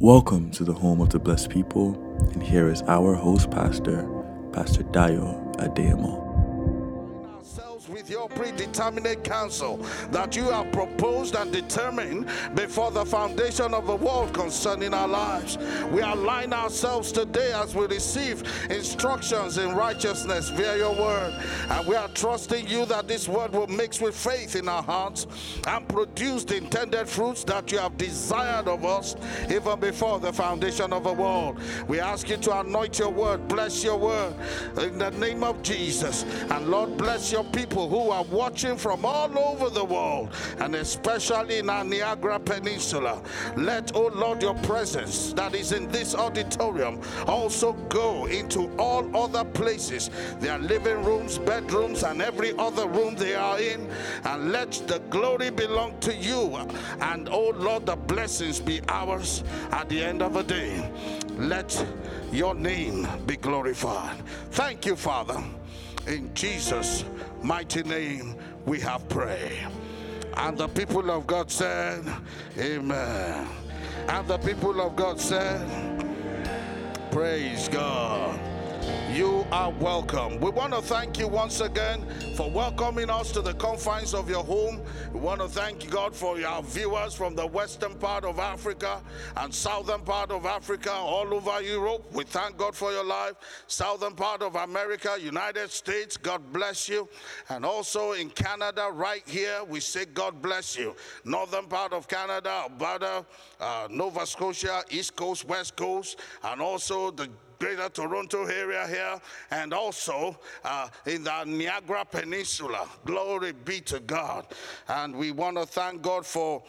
[0.00, 1.94] Welcome to the home of the blessed people,
[2.32, 4.08] and here is our host pastor,
[4.50, 6.29] Pastor Dayo Adeyemo.
[8.10, 9.76] Your predeterminate counsel
[10.10, 12.26] that you have proposed and determined
[12.56, 15.56] before the foundation of the world concerning our lives.
[15.92, 21.32] We align ourselves today as we receive instructions in righteousness via your word.
[21.70, 25.28] And we are trusting you that this word will mix with faith in our hearts
[25.68, 29.14] and produce the intended fruits that you have desired of us
[29.48, 31.60] even before the foundation of the world.
[31.86, 34.34] We ask you to anoint your word, bless your word
[34.78, 36.24] in the name of Jesus.
[36.50, 41.58] And Lord, bless your people who are watching from all over the world and especially
[41.58, 43.22] in our Niagara Peninsula.
[43.56, 49.44] Let, oh Lord, your presence that is in this auditorium also go into all other
[49.44, 53.88] places, their living rooms, bedrooms, and every other room they are in.
[54.24, 56.56] And let the glory belong to you.
[57.00, 60.90] And, oh Lord, the blessings be ours at the end of the day.
[61.36, 61.86] Let
[62.32, 64.22] your name be glorified.
[64.52, 65.42] Thank you, Father.
[66.06, 67.04] In Jesus'
[67.42, 69.68] mighty name, we have prayed.
[70.36, 72.04] And the people of God said,
[72.58, 73.48] Amen.
[74.08, 75.60] And the people of God said,
[77.10, 78.49] Praise God.
[79.12, 80.38] You are welcome.
[80.40, 84.44] We want to thank you once again for welcoming us to the confines of your
[84.44, 84.80] home.
[85.12, 89.02] We want to thank God for our viewers from the western part of Africa
[89.36, 92.06] and southern part of Africa, all over Europe.
[92.12, 93.34] We thank God for your life.
[93.66, 97.08] Southern part of America, United States, God bless you.
[97.48, 100.94] And also in Canada, right here, we say God bless you.
[101.24, 103.26] Northern part of Canada, Alberta,
[103.60, 107.28] uh, Nova Scotia, East Coast, West Coast, and also the
[107.60, 112.88] Greater Toronto area here, and also uh, in the Niagara Peninsula.
[113.04, 114.46] Glory be to God.
[114.88, 116.62] And we want to thank God for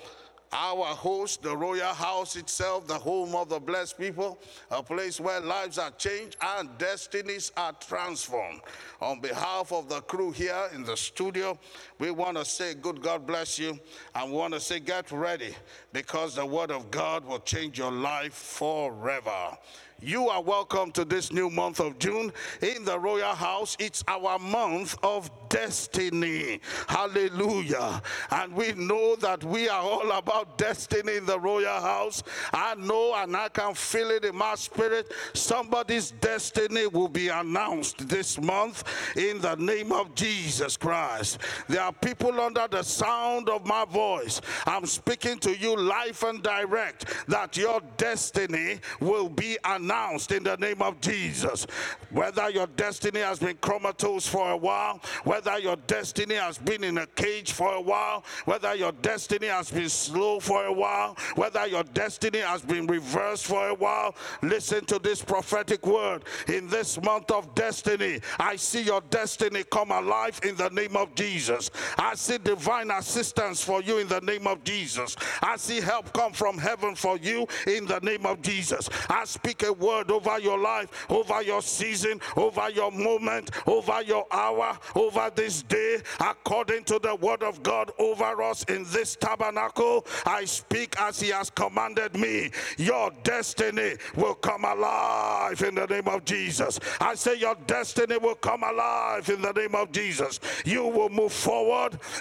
[0.53, 4.37] our host, the Royal House itself, the home of the blessed people,
[4.69, 8.59] a place where lives are changed and destinies are transformed.
[9.01, 11.57] On behalf of the crew here in the studio,
[12.01, 13.79] we want to say, Good God bless you,
[14.15, 15.55] and we want to say, Get ready
[15.93, 19.55] because the Word of God will change your life forever.
[20.03, 23.77] You are welcome to this new month of June in the Royal House.
[23.79, 26.59] It's our month of destiny.
[26.87, 28.01] Hallelujah.
[28.31, 32.23] And we know that we are all about destiny in the Royal House.
[32.51, 35.11] I know and I can feel it in my spirit.
[35.35, 38.83] Somebody's destiny will be announced this month
[39.15, 41.37] in the name of Jesus Christ.
[41.67, 44.41] There are people under the sound of my voice.
[44.65, 50.57] I'm speaking to you live and direct that your destiny will be announced in the
[50.57, 51.67] name of Jesus.
[52.11, 56.97] Whether your destiny has been comatose for a while, whether your destiny has been in
[56.97, 61.65] a cage for a while, whether your destiny has been slow for a while, whether
[61.67, 66.23] your destiny has been reversed for a while, listen to this prophetic word.
[66.47, 71.13] In this month of destiny, I see your destiny come alive in the name of
[71.15, 71.69] Jesus.
[71.97, 75.15] I see divine assistance for you in the name of Jesus.
[75.41, 78.89] I see help come from heaven for you in the name of Jesus.
[79.09, 84.25] I speak a word over your life, over your season, over your moment, over your
[84.31, 90.05] hour, over this day, according to the word of God over us in this tabernacle.
[90.25, 92.51] I speak as He has commanded me.
[92.77, 96.79] Your destiny will come alive in the name of Jesus.
[96.99, 100.39] I say, Your destiny will come alive in the name of Jesus.
[100.65, 101.60] You will move forward,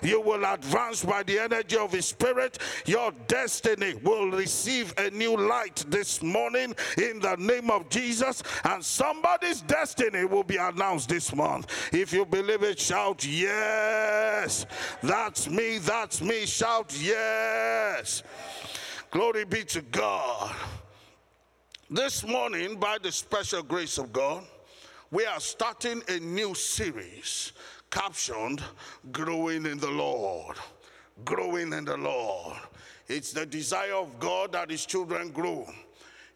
[0.03, 2.59] you will advance by the energy of His Spirit.
[2.87, 8.85] Your destiny will receive a new light this morning in the name of Jesus, and
[8.85, 11.71] somebody's destiny will be announced this month.
[11.93, 14.67] If you believe it, shout yes.
[15.03, 16.47] That's me, that's me.
[16.47, 18.23] Shout yes.
[19.11, 20.55] Glory be to God.
[21.91, 24.45] This morning, by the special grace of God,
[25.11, 27.53] we are starting a new series
[27.91, 28.63] captioned
[29.13, 30.57] Growing in the Lord.
[31.25, 32.57] Growing in the Lord.
[33.09, 35.67] It's the desire of God that his children grow.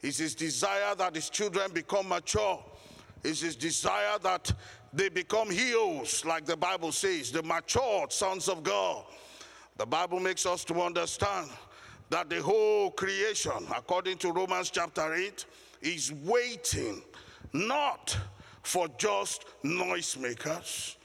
[0.03, 2.63] It's his desire that his children become mature.
[3.23, 4.53] It's his desire that
[4.93, 9.05] they become heroes, like the Bible says, the matured sons of God.
[9.77, 11.49] The Bible makes us to understand
[12.11, 15.47] that the whole creation, according to Romans chapter 8,
[15.81, 17.03] is waiting
[17.53, 18.17] not
[18.63, 20.97] for just noisemakers.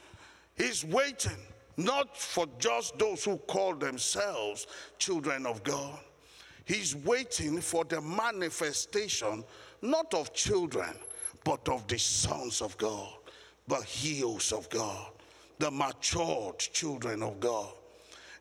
[0.60, 1.38] He's waiting
[1.78, 4.68] not for just those who call themselves
[4.98, 5.98] children of God.
[6.66, 9.46] He's waiting for the manifestation
[9.82, 10.94] not of children,
[11.46, 13.14] but of the sons of God,
[13.68, 15.08] the heroes of God,
[15.58, 17.70] the matured children of God.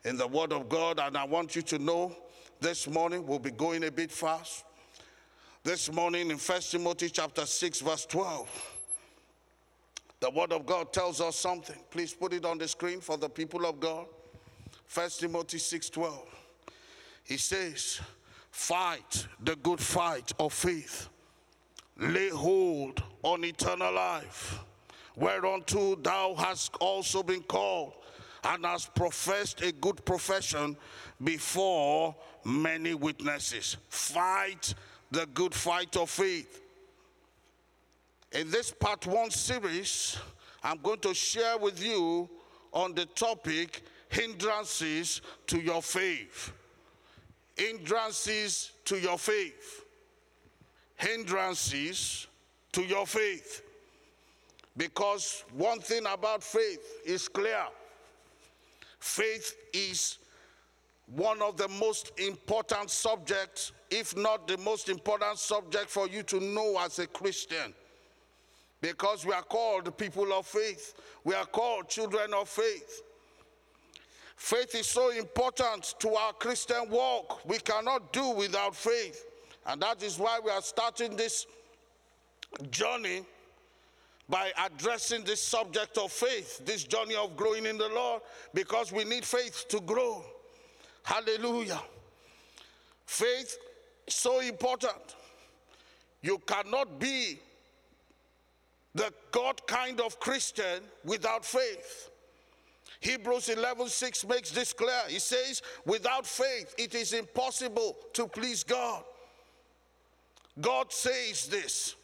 [0.03, 2.15] In the Word of God, and I want you to know
[2.59, 4.65] this morning we'll be going a bit fast.
[5.63, 8.78] This morning in 1 Timothy chapter 6, verse 12.
[10.19, 11.77] The word of God tells us something.
[11.89, 14.05] Please put it on the screen for the people of God.
[14.87, 16.27] 1 Timothy 6:12.
[17.23, 18.01] He says,
[18.51, 21.07] "Fight the good fight of faith.
[21.97, 24.59] Lay hold on eternal life,
[25.15, 27.93] whereunto thou hast also been called,
[28.43, 30.77] and hast professed a good profession
[31.23, 33.77] before many witnesses.
[33.89, 34.73] Fight
[35.11, 36.61] the good fight of faith."
[38.31, 40.17] In this part one series,
[40.63, 42.29] I'm going to share with you
[42.71, 46.51] on the topic hindrances to your faith.
[47.55, 49.83] Hindrances to your faith.
[50.95, 52.27] Hindrances
[52.73, 53.63] to your faith.
[54.77, 57.65] Because one thing about faith is clear
[58.99, 60.17] faith is
[61.15, 66.39] one of the most important subjects, if not the most important subject for you to
[66.39, 67.73] know as a Christian
[68.81, 70.93] because we are called people of faith.
[71.23, 73.01] We are called children of faith.
[74.35, 77.41] Faith is so important to our Christian walk.
[77.45, 79.25] We cannot do without faith.
[79.65, 81.45] And that is why we are starting this
[82.71, 83.23] journey
[84.29, 88.21] by addressing this subject of faith, this journey of growing in the Lord,
[88.53, 90.23] because we need faith to grow.
[91.03, 91.81] Hallelujah.
[93.05, 93.57] Faith
[94.07, 95.15] so important.
[96.21, 97.39] You cannot be
[98.99, 102.09] the God kind of Christian without faith.
[102.99, 105.07] Hebrews 11:6 makes this clear.
[105.07, 109.05] He says, "Without faith it is impossible to please God."
[110.59, 111.95] God says this.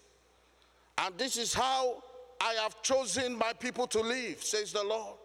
[0.97, 2.01] And this is how
[2.39, 5.17] I have chosen my people to live, says the Lord.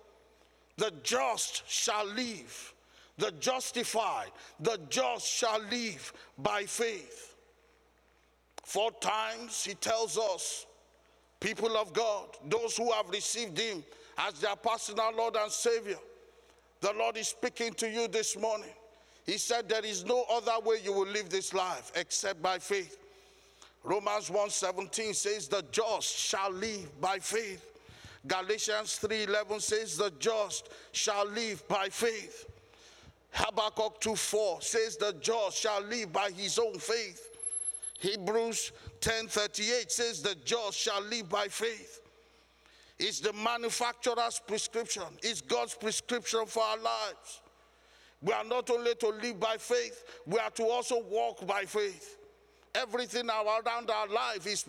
[0.77, 2.75] The just shall live.
[3.17, 7.37] The justified, the just shall live by faith.
[8.65, 10.67] Four times he tells us
[11.41, 13.83] people of God, those who have received Him
[14.19, 15.99] as their personal Lord and Savior.
[16.81, 18.71] The Lord is speaking to you this morning.
[19.27, 22.99] He said, There is no other way you will live this life except by faith.
[23.83, 27.65] Romans 1:17 says, The just shall live by faith.
[28.27, 32.47] Galatians 3:11 says, The just shall live by faith.
[33.33, 37.29] Habakkuk 2:4 says, The just shall live by his own faith.
[38.01, 42.01] Hebrews 10:38 says the just shall live by faith.
[42.99, 45.05] It's the manufacturer's prescription.
[45.23, 47.41] It's God's prescription for our lives.
[48.21, 52.19] We are not only to live by faith, we are to also walk by faith.
[52.75, 54.67] Everything around our life is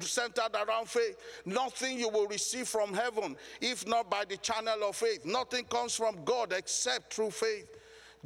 [0.00, 1.16] centered around faith.
[1.44, 5.26] Nothing you will receive from heaven if not by the channel of faith.
[5.26, 7.68] Nothing comes from God except through faith.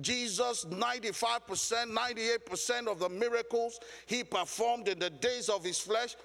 [0.00, 6.16] Jesus, 95%, 98% of the miracles he performed in the days of his flesh,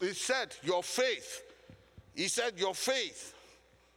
[0.00, 1.42] he said, Your faith.
[2.14, 3.34] He said, Your faith.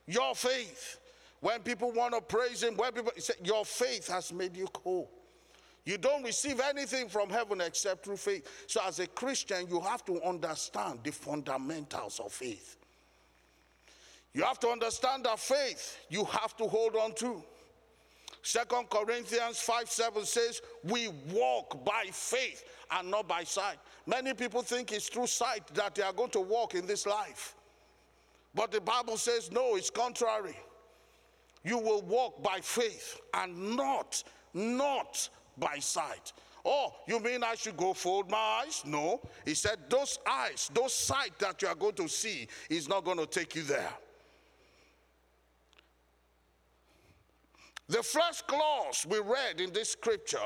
[0.08, 1.00] Your faith.
[1.40, 4.68] When people want to praise him, when people he said, Your faith has made you
[4.84, 5.10] whole.
[5.84, 8.48] You don't receive anything from heaven except through faith.
[8.68, 12.78] So, as a Christian, you have to understand the fundamentals of faith.
[14.34, 17.44] You have to understand that faith you have to hold on to.
[18.44, 23.78] Second Corinthians 5 7 says, We walk by faith and not by sight.
[24.06, 27.56] Many people think it's through sight that they are going to walk in this life.
[28.54, 30.58] But the Bible says, no, it's contrary.
[31.64, 34.24] You will walk by faith and not,
[34.54, 36.34] not by sight.
[36.66, 38.84] Oh, you mean I should go fold my eyes?
[38.86, 39.22] No.
[39.46, 43.18] He said, those eyes, those sight that you are going to see is not going
[43.18, 43.94] to take you there.
[47.92, 50.38] The first clause we read in this scripture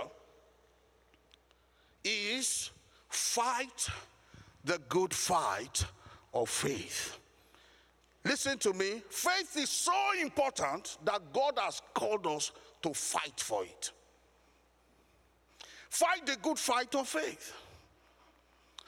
[2.03, 2.71] is
[3.07, 3.87] fight
[4.63, 5.85] the good fight
[6.33, 7.19] of faith.
[8.23, 9.03] Listen to me.
[9.11, 13.91] Faith is so important that God has called us to fight for it.
[15.91, 17.53] Fight the good fight of faith.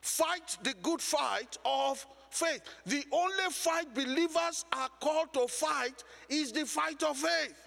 [0.01, 2.61] Fight the good fight of faith.
[2.87, 7.66] The only fight believers are called to fight is the fight of faith.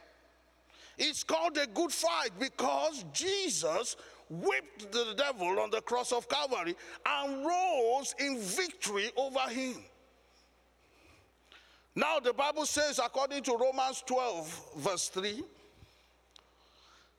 [1.03, 3.97] It's called a good fight because Jesus
[4.29, 6.77] whipped the devil on the cross of Calvary
[7.07, 9.77] and rose in victory over him.
[11.97, 15.43] Now, the Bible says, according to Romans 12, verse 3,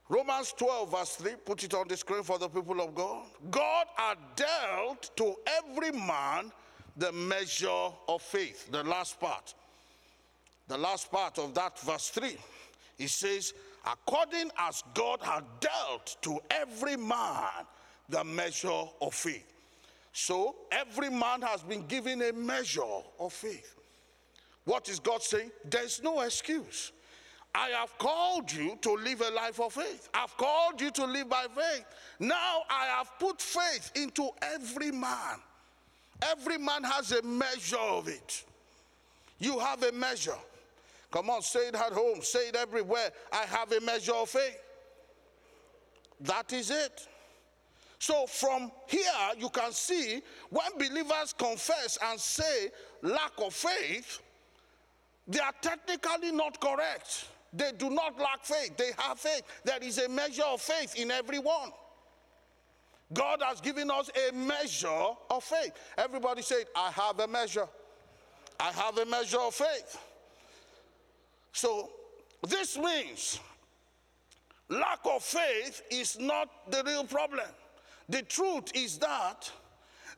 [0.10, 3.26] Romans 12, verse 3, put it on the screen for the people of God.
[3.50, 6.52] God had dealt to every man
[6.98, 9.56] the measure of faith, the last part.
[10.68, 12.38] The last part of that, verse 3,
[12.98, 13.54] he says,
[13.86, 17.66] according as God had dealt to every man
[18.10, 19.52] the measure of faith.
[20.14, 22.82] So every man has been given a measure
[23.20, 23.76] of faith.
[24.66, 25.52] What is God saying?
[25.70, 26.92] There's no excuse.
[27.54, 30.10] I have called you to live a life of faith.
[30.14, 31.86] I've called you to live by faith.
[32.20, 35.40] Now I have put faith into every man.
[36.22, 38.46] Every man has a measure of it.
[39.40, 40.38] You have a measure.
[41.12, 43.12] Come on, say it at home, say it everywhere.
[43.32, 44.58] I have a measure of faith.
[46.22, 47.08] That is it.
[48.00, 49.02] So from here,
[49.38, 52.70] you can see when believers confess and say
[53.02, 54.20] lack of faith,
[55.28, 57.28] they are technically not correct.
[57.54, 59.44] They do not lack faith, they have faith.
[59.66, 61.72] There is a measure of faith in everyone.
[63.14, 65.74] God has given us a measure of faith.
[65.98, 67.68] Everybody said, I have a measure.
[68.60, 69.98] I have a measure of faith.
[71.52, 71.90] So
[72.48, 73.40] this means
[74.70, 77.48] lack of faith is not the real problem.
[78.10, 79.50] The truth is that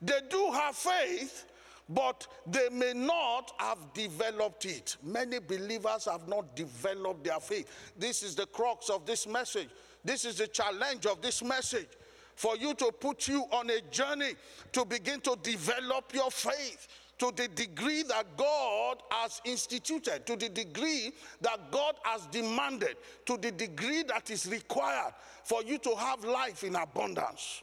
[0.00, 1.46] they do have faith,
[1.88, 4.96] but they may not have developed it.
[5.02, 7.68] Many believers have not developed their faith.
[7.98, 9.68] This is the crux of this message.
[10.04, 11.88] This is the challenge of this message
[12.34, 14.34] for you to put you on a journey
[14.72, 16.88] to begin to develop your faith
[17.24, 23.38] to the degree that God has instituted, to the degree that God has demanded, to
[23.38, 27.62] the degree that is required for you to have life in abundance.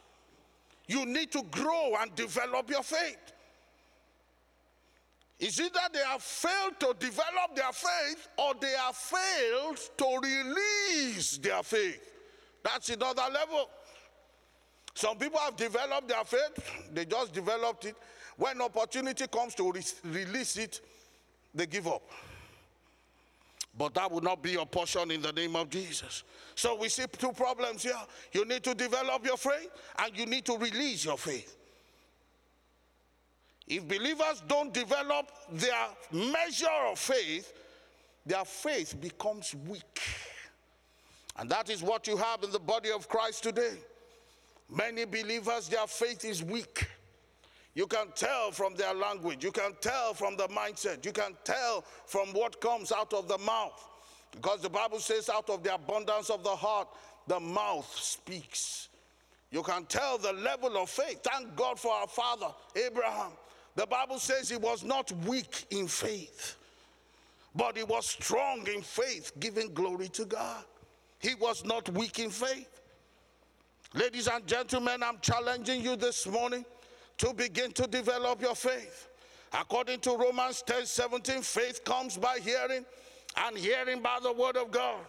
[0.88, 3.18] You need to grow and develop your faith.
[5.38, 10.18] Is it that they have failed to develop their faith or they have failed to
[10.22, 12.00] release their faith?
[12.64, 13.70] That's another level.
[14.94, 17.94] Some people have developed their faith, they just developed it.
[18.42, 20.80] When opportunity comes to re- release it,
[21.54, 22.02] they give up.
[23.78, 26.24] But that would not be your portion in the name of Jesus.
[26.56, 28.02] So we see two problems here.
[28.32, 31.56] You need to develop your faith and you need to release your faith.
[33.68, 37.52] If believers don't develop their measure of faith,
[38.26, 40.00] their faith becomes weak.
[41.38, 43.76] And that is what you have in the body of Christ today.
[44.68, 46.88] Many believers, their faith is weak.
[47.74, 51.84] You can tell from their language, you can tell from the mindset, you can tell
[52.06, 53.88] from what comes out of the mouth.
[54.30, 56.88] Because the Bible says, out of the abundance of the heart,
[57.26, 58.88] the mouth speaks.
[59.50, 61.20] You can tell the level of faith.
[61.22, 63.32] Thank God for our father, Abraham.
[63.74, 66.56] The Bible says he was not weak in faith,
[67.54, 70.64] but he was strong in faith, giving glory to God.
[71.18, 72.68] He was not weak in faith.
[73.94, 76.64] Ladies and gentlemen, I'm challenging you this morning
[77.18, 79.08] to begin to develop your faith.
[79.52, 82.84] According to Romans 10 17, faith comes by hearing,
[83.36, 85.00] and hearing by the word of God.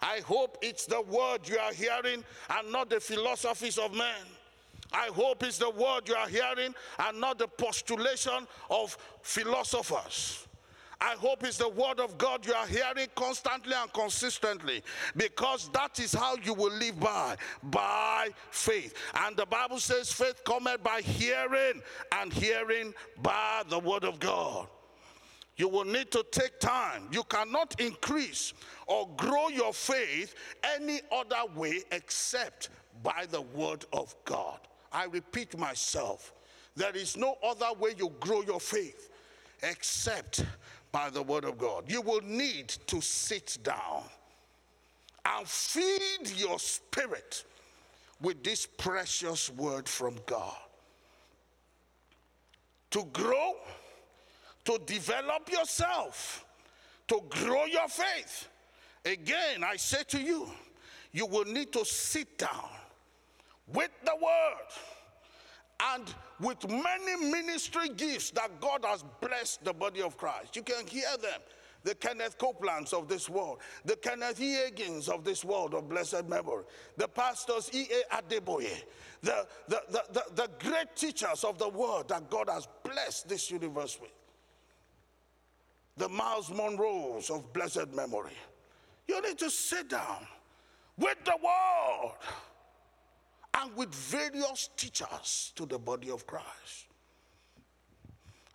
[0.00, 4.26] I hope it's the word you are hearing and not the philosophies of men.
[4.92, 10.47] I hope it's the word you are hearing and not the postulation of philosophers.
[11.00, 14.82] I hope it's the word of God you are hearing constantly and consistently
[15.16, 18.94] because that is how you will live by by faith.
[19.14, 24.66] And the Bible says faith cometh by hearing and hearing by the word of God.
[25.56, 27.08] You will need to take time.
[27.12, 28.54] You cannot increase
[28.86, 32.70] or grow your faith any other way except
[33.02, 34.58] by the word of God.
[34.92, 36.32] I repeat myself.
[36.74, 39.10] There is no other way you grow your faith
[39.62, 40.44] except
[40.92, 41.84] by the word of God.
[41.90, 44.02] You will need to sit down
[45.24, 47.44] and feed your spirit
[48.20, 50.56] with this precious word from God.
[52.92, 53.54] To grow,
[54.64, 56.44] to develop yourself,
[57.08, 58.48] to grow your faith.
[59.04, 60.48] Again, I say to you,
[61.12, 62.68] you will need to sit down
[63.72, 64.66] with the word
[65.80, 70.56] and with many ministry gifts that God has blessed the body of Christ.
[70.56, 71.40] You can hear them.
[71.84, 74.56] The Kenneth Copelands of this world, the Kenneth E.
[74.56, 76.64] Hagins of this world of blessed memory,
[76.96, 78.16] the pastors E.A.
[78.16, 78.82] Adeboye,
[79.22, 83.48] the, the, the, the, the great teachers of the world that God has blessed this
[83.50, 84.10] universe with,
[85.96, 88.36] the Myles Munroes of blessed memory.
[89.06, 90.26] You need to sit down
[90.98, 92.12] with the word
[93.54, 96.86] and with various teachers to the body of Christ.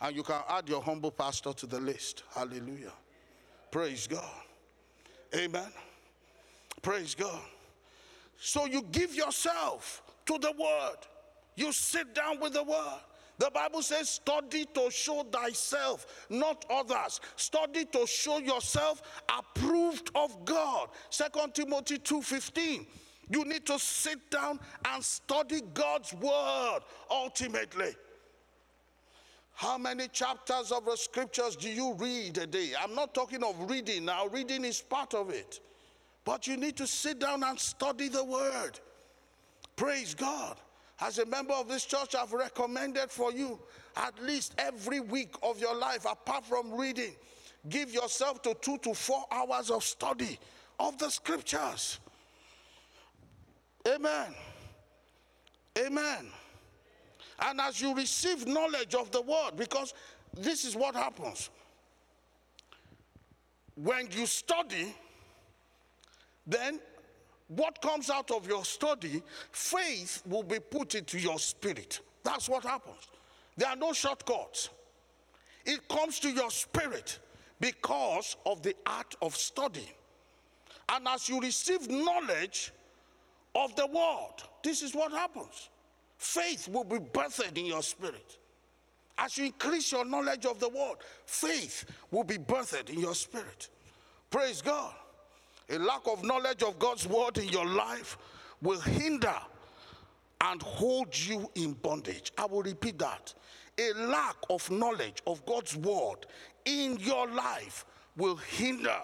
[0.01, 2.23] And you can add your humble pastor to the list.
[2.35, 2.91] Hallelujah.
[3.71, 4.23] Praise God.
[5.35, 5.71] Amen.
[6.81, 7.41] Praise God.
[8.37, 10.97] So you give yourself to the word.
[11.55, 12.99] You sit down with the word.
[13.39, 17.19] The Bible says, study to show thyself, not others.
[17.35, 19.01] Study to show yourself
[19.37, 20.89] approved of God.
[21.09, 22.85] Second Timothy 2:15.
[23.29, 27.95] You need to sit down and study God's word ultimately.
[29.55, 32.71] How many chapters of the scriptures do you read a day?
[32.79, 35.59] I'm not talking of reading now, reading is part of it.
[36.25, 38.79] But you need to sit down and study the word.
[39.75, 40.57] Praise God.
[41.01, 43.59] As a member of this church, I've recommended for you
[43.97, 47.11] at least every week of your life, apart from reading,
[47.69, 50.39] give yourself to two to four hours of study
[50.79, 51.99] of the scriptures.
[53.87, 54.33] Amen.
[55.77, 56.27] Amen.
[57.39, 59.93] And as you receive knowledge of the word, because
[60.37, 61.49] this is what happens.
[63.75, 64.95] When you study,
[66.45, 66.79] then
[67.47, 69.21] what comes out of your study,
[69.51, 71.99] faith will be put into your spirit.
[72.23, 73.07] That's what happens.
[73.57, 74.69] There are no shortcuts.
[75.65, 77.19] It comes to your spirit
[77.59, 79.89] because of the art of study.
[80.89, 82.71] And as you receive knowledge
[83.55, 84.33] of the word,
[84.63, 85.69] this is what happens.
[86.17, 88.37] Faith will be birthed in your spirit.
[89.17, 90.95] As you increase your knowledge of the word,
[91.25, 93.69] faith will be birthed in your spirit.
[94.29, 94.93] Praise God.
[95.69, 98.17] A lack of knowledge of God's word in your life
[98.61, 99.35] will hinder
[100.41, 102.31] and hold you in bondage.
[102.37, 103.33] I will repeat that.
[103.79, 106.25] A lack of knowledge of God's word
[106.65, 107.85] in your life
[108.17, 108.99] will hinder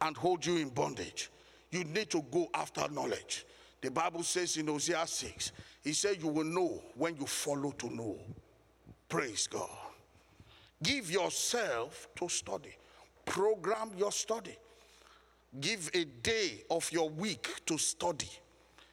[0.00, 1.30] and hold you in bondage.
[1.70, 3.46] You need to go after knowledge.
[3.80, 5.52] The Bible says in Hosea 6,
[5.84, 8.16] He said, You will know when you follow to know.
[9.08, 9.68] Praise God.
[10.82, 12.76] Give yourself to study,
[13.24, 14.56] program your study.
[15.58, 18.28] Give a day of your week to study.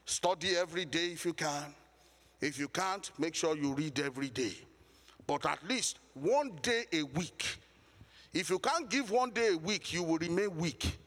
[0.05, 1.73] Study every day if you can.
[2.39, 4.53] If you can't, make sure you read every day.
[5.25, 7.57] But at least one day a week.
[8.33, 10.97] If you can't give one day a week, you will remain weak.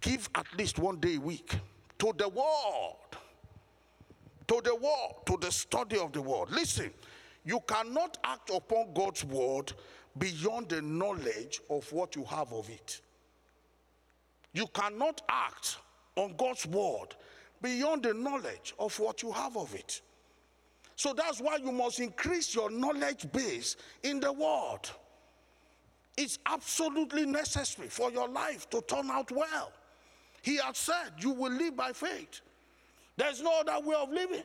[0.00, 1.54] Give at least one day a week
[1.98, 2.96] to the word.
[4.48, 6.50] To the word, to the study of the word.
[6.50, 6.90] Listen,
[7.44, 9.72] you cannot act upon God's word
[10.18, 13.00] beyond the knowledge of what you have of it.
[14.52, 15.78] You cannot act
[16.16, 17.08] on God's word
[17.60, 20.00] beyond the knowledge of what you have of it.
[20.96, 24.80] So that's why you must increase your knowledge base in the word.
[26.16, 29.72] It's absolutely necessary for your life to turn out well.
[30.44, 32.42] He has said you will live by faith.
[33.16, 34.42] There's no other way of living.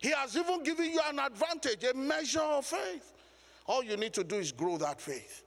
[0.00, 3.12] He has even given you an advantage, a measure of faith.
[3.66, 5.42] All you need to do is grow that faith.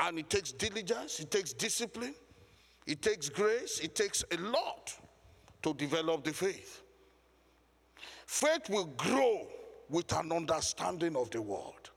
[0.00, 2.16] And it takes diligence, it takes discipline,
[2.84, 4.92] it takes grace, it takes a lot
[5.62, 6.82] to develop the faith.
[8.26, 9.46] Faith will grow
[9.88, 11.90] with an understanding of the word.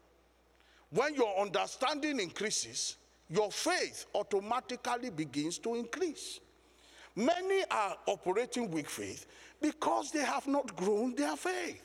[0.91, 2.97] When your understanding increases,
[3.29, 6.39] your faith automatically begins to increase.
[7.17, 9.25] Many are operating with faith
[9.59, 11.81] because they have not grown their faith.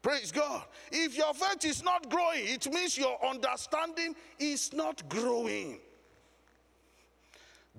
[0.00, 0.62] Praise God.
[0.92, 5.80] If your faith is not growing, it means your understanding is not growing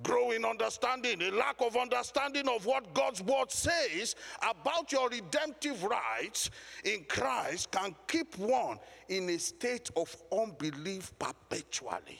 [0.01, 6.49] growing understanding, a lack of understanding of what God's word says about your redemptive rights
[6.83, 12.19] in Christ can keep one in a state of unbelief perpetually.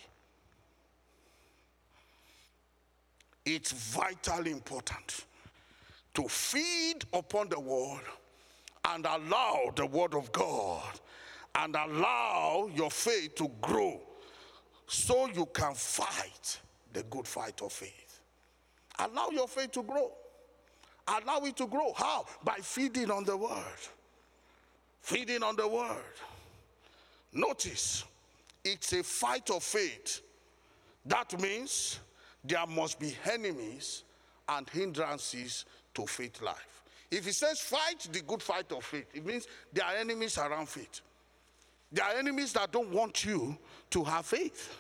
[3.46, 5.26] It's vitally important
[6.14, 8.04] to feed upon the word
[8.86, 11.00] and allow the word of God
[11.56, 14.00] and allow your faith to grow
[14.88, 16.60] so you can fight
[16.94, 18.20] the good fight of faith.
[19.00, 20.12] Allow your faith to grow.
[21.08, 21.92] Allow it to grow.
[21.94, 22.26] How?
[22.44, 23.82] By feeding on the word.
[25.02, 25.98] Feeding on the word.
[27.34, 28.06] Notice,
[28.64, 30.22] it's a fight of faith.
[31.06, 32.00] That means
[32.44, 34.04] there must be enemies
[34.50, 36.84] and hindrances to faith life.
[37.10, 40.68] If he says fight the good fight of faith, it means there are enemies around
[40.68, 41.02] faith.
[41.92, 43.56] There are enemies that don't want you
[43.92, 44.76] to have faith.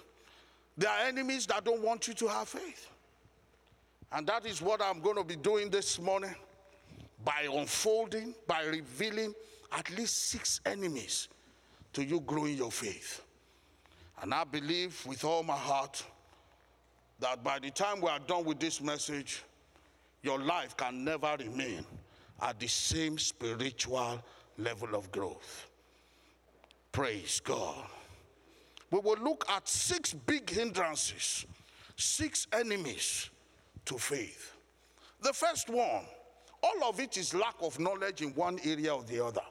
[0.75, 2.89] There are enemies that don't want you to have faith.
[4.11, 6.35] And that is what I'm going to be doing this morning
[7.23, 9.33] by unfolding, by revealing
[9.71, 11.29] at least six enemies
[11.93, 13.23] to you growing your faith.
[14.21, 16.03] And I believe with all my heart
[17.23, 19.43] that by the time we are done with this message,
[20.21, 21.85] your life can never remain
[22.41, 24.23] at the same spiritual
[24.57, 25.67] level of growth.
[26.91, 27.87] Praise God
[28.93, 31.47] we will look at six big hindrances,
[31.95, 33.31] six enemies
[33.85, 34.53] to faith.
[35.19, 36.03] The first one,
[36.61, 39.41] all of it is lack of knowledge in one area or the other.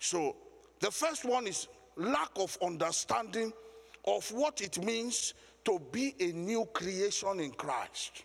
[0.00, 0.34] So,
[0.80, 3.52] the first one is lack of understanding
[4.04, 8.24] of what it means to be a new creation in Christ.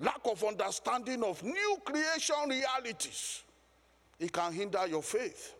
[0.00, 3.42] lack of understanding of new creation realities,
[4.18, 5.54] it can hinder your faith.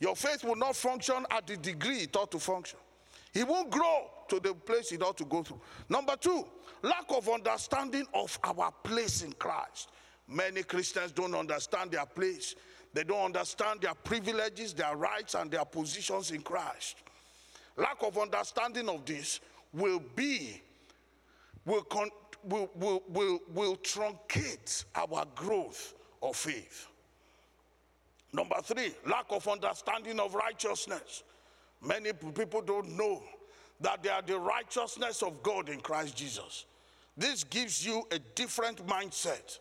[0.00, 2.78] Your faith will not function at the degree it ought to function.
[3.32, 5.60] It won't grow to the place it ought to go through.
[5.88, 6.46] Number two,
[6.82, 9.90] lack of understanding of our place in Christ.
[10.28, 12.54] Many Christians don't understand their place.
[12.92, 16.96] They don't understand their privileges, their rights, and their positions in Christ.
[17.76, 19.40] Lack of understanding of this
[19.74, 20.62] will be,
[21.64, 22.08] will, con,
[22.44, 26.88] will, will, will, will truncate our growth of faith.
[28.32, 31.22] Number three, lack of understanding of righteousness.
[31.82, 33.22] Many people don't know
[33.80, 36.66] that they are the righteousness of God in Christ Jesus.
[37.16, 39.58] This gives you a different mindset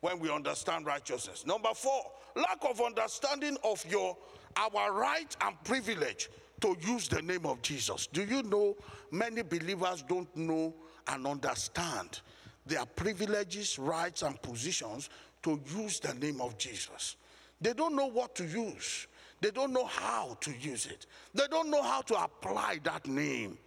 [0.00, 1.44] when we understand righteousness.
[1.46, 2.02] Number four,
[2.36, 4.16] lack of understanding of your
[4.56, 6.28] our right and privilege
[6.64, 8.06] to use the name of Jesus.
[8.06, 8.74] Do you know
[9.10, 10.72] many believers don't know
[11.08, 12.20] and understand
[12.64, 15.10] their privileges, rights, and positions
[15.42, 17.16] to use the name of Jesus?
[17.60, 19.06] They don't know what to use.
[19.42, 21.04] They don't know how to use it.
[21.34, 23.58] They don't know how to apply that name.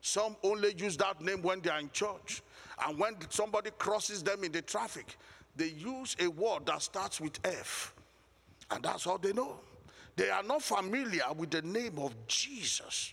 [0.00, 2.42] Some only use that name when they are in church.
[2.86, 5.18] And when somebody crosses them in the traffic,
[5.56, 7.92] they use a word that starts with F.
[8.70, 9.60] And that's all they know.
[10.16, 13.12] They are not familiar with the name of Jesus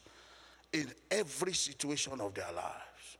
[0.71, 3.17] in every situation of their lives.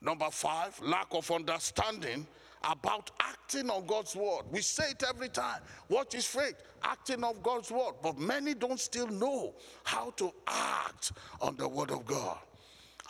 [0.00, 2.26] Number five, lack of understanding
[2.64, 4.42] about acting on God's word.
[4.50, 5.60] We say it every time.
[5.88, 6.54] What is faith?
[6.82, 7.94] Acting of God's word.
[8.02, 12.38] But many don't still know how to act on the word of God.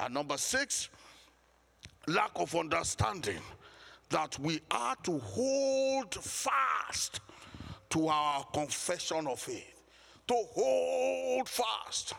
[0.01, 0.89] And number six,
[2.07, 3.41] lack of understanding
[4.11, 7.21] that we are to hold fast
[7.91, 9.83] to our confession of faith.
[10.29, 12.15] To hold fast.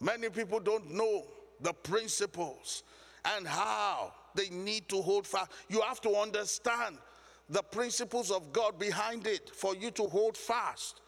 [0.00, 1.24] Many people don't know
[1.60, 2.82] the principles
[3.36, 5.50] and how they need to hold fast.
[5.68, 6.98] You have to understand
[7.48, 11.00] the principles of God behind it for you to hold fast.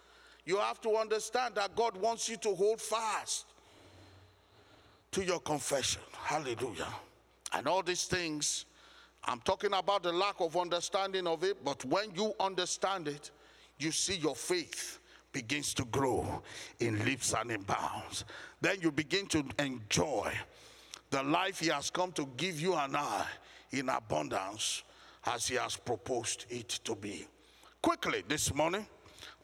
[0.46, 3.46] You have to understand that God wants you to hold fast
[5.12, 6.02] to your confession.
[6.12, 6.88] Hallelujah.
[7.52, 8.64] And all these things,
[9.24, 13.30] I'm talking about the lack of understanding of it, but when you understand it,
[13.78, 14.98] you see your faith
[15.32, 16.42] begins to grow
[16.80, 18.24] in leaps and in bounds.
[18.60, 20.32] Then you begin to enjoy
[21.10, 23.24] the life He has come to give you and I
[23.70, 24.82] in abundance
[25.26, 27.26] as He has proposed it to be.
[27.82, 28.86] Quickly this morning,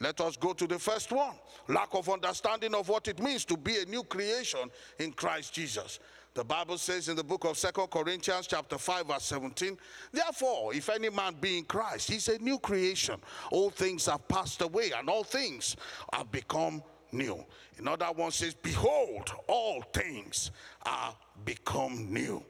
[0.01, 1.35] let us go to the first one
[1.69, 5.99] lack of understanding of what it means to be a new creation in Christ Jesus.
[6.35, 9.79] The Bible says in the book of Second Corinthians, chapter 5, verse 17,
[10.11, 13.21] Therefore, if any man be in Christ, he's a new creation.
[13.53, 15.77] All things have passed away, and all things
[16.13, 17.45] have become new.
[17.79, 20.51] Another one says, Behold, all things
[20.85, 22.43] are become new.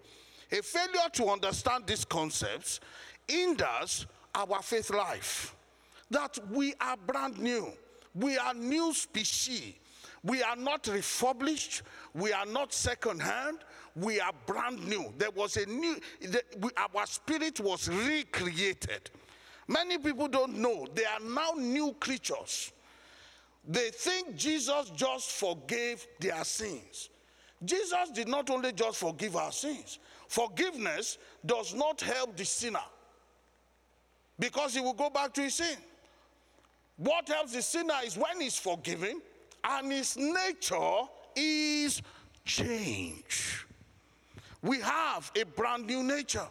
[0.51, 2.81] A failure to understand these concepts
[3.29, 5.55] hinders our faith life.
[6.11, 7.71] That we are brand new,
[8.15, 9.75] we are new species.
[10.25, 11.83] We are not refurbished.
[12.15, 13.59] We are not second hand.
[13.97, 15.13] We are brand new.
[15.17, 19.11] There was a new, the, we, our spirit was recreated.
[19.69, 22.73] Many people don't know they are now new creatures.
[23.67, 27.09] They think Jesus just forgave their sins.
[27.65, 32.85] Jesus did not only just forgive our sins, forgiveness does not help the sinner
[34.39, 35.77] because he will go back to his sin.
[36.97, 39.21] What helps the sinner is when he's forgiven
[39.65, 41.01] and his nature
[41.35, 42.03] is
[42.45, 43.64] changed.
[44.65, 46.49] We have a brand new nature.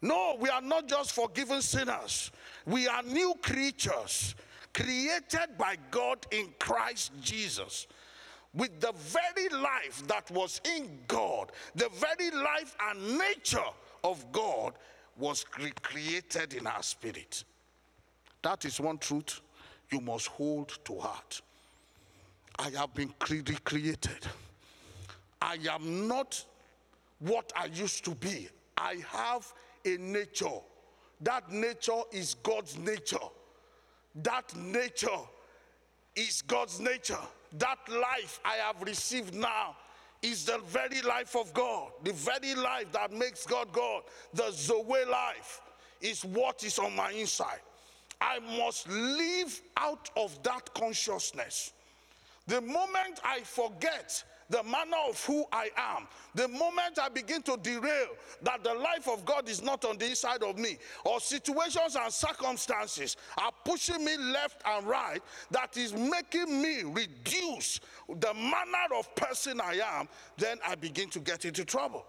[0.00, 2.30] No, we are not just forgiven sinners,
[2.66, 4.34] we are new creatures
[4.72, 7.86] created by God in Christ Jesus
[8.54, 13.70] with the very life that was in God, the very life and nature
[14.02, 14.74] of God
[15.16, 17.44] was recreated in our spirit.
[18.42, 19.40] That is one truth
[19.90, 21.40] you must hold to heart.
[22.58, 24.26] I have been recreated.
[25.40, 26.44] I am not
[27.18, 28.48] what I used to be.
[28.76, 29.52] I have
[29.84, 30.60] a nature.
[31.20, 33.16] That nature is God's nature.
[34.16, 35.08] That nature
[36.16, 37.18] is God's nature.
[37.58, 39.76] That life I have received now
[40.22, 44.02] is the very life of God, the very life that makes God God.
[44.32, 45.60] The Zoe life
[46.00, 47.60] is what is on my inside.
[48.20, 51.72] I must live out of that consciousness.
[52.46, 56.06] The moment I forget the manner of who I am.
[56.34, 58.08] The moment I begin to derail
[58.42, 62.12] that the life of God is not on the inside of me, or situations and
[62.12, 69.14] circumstances are pushing me left and right, that is making me reduce the manner of
[69.14, 72.04] person I am, then I begin to get into trouble.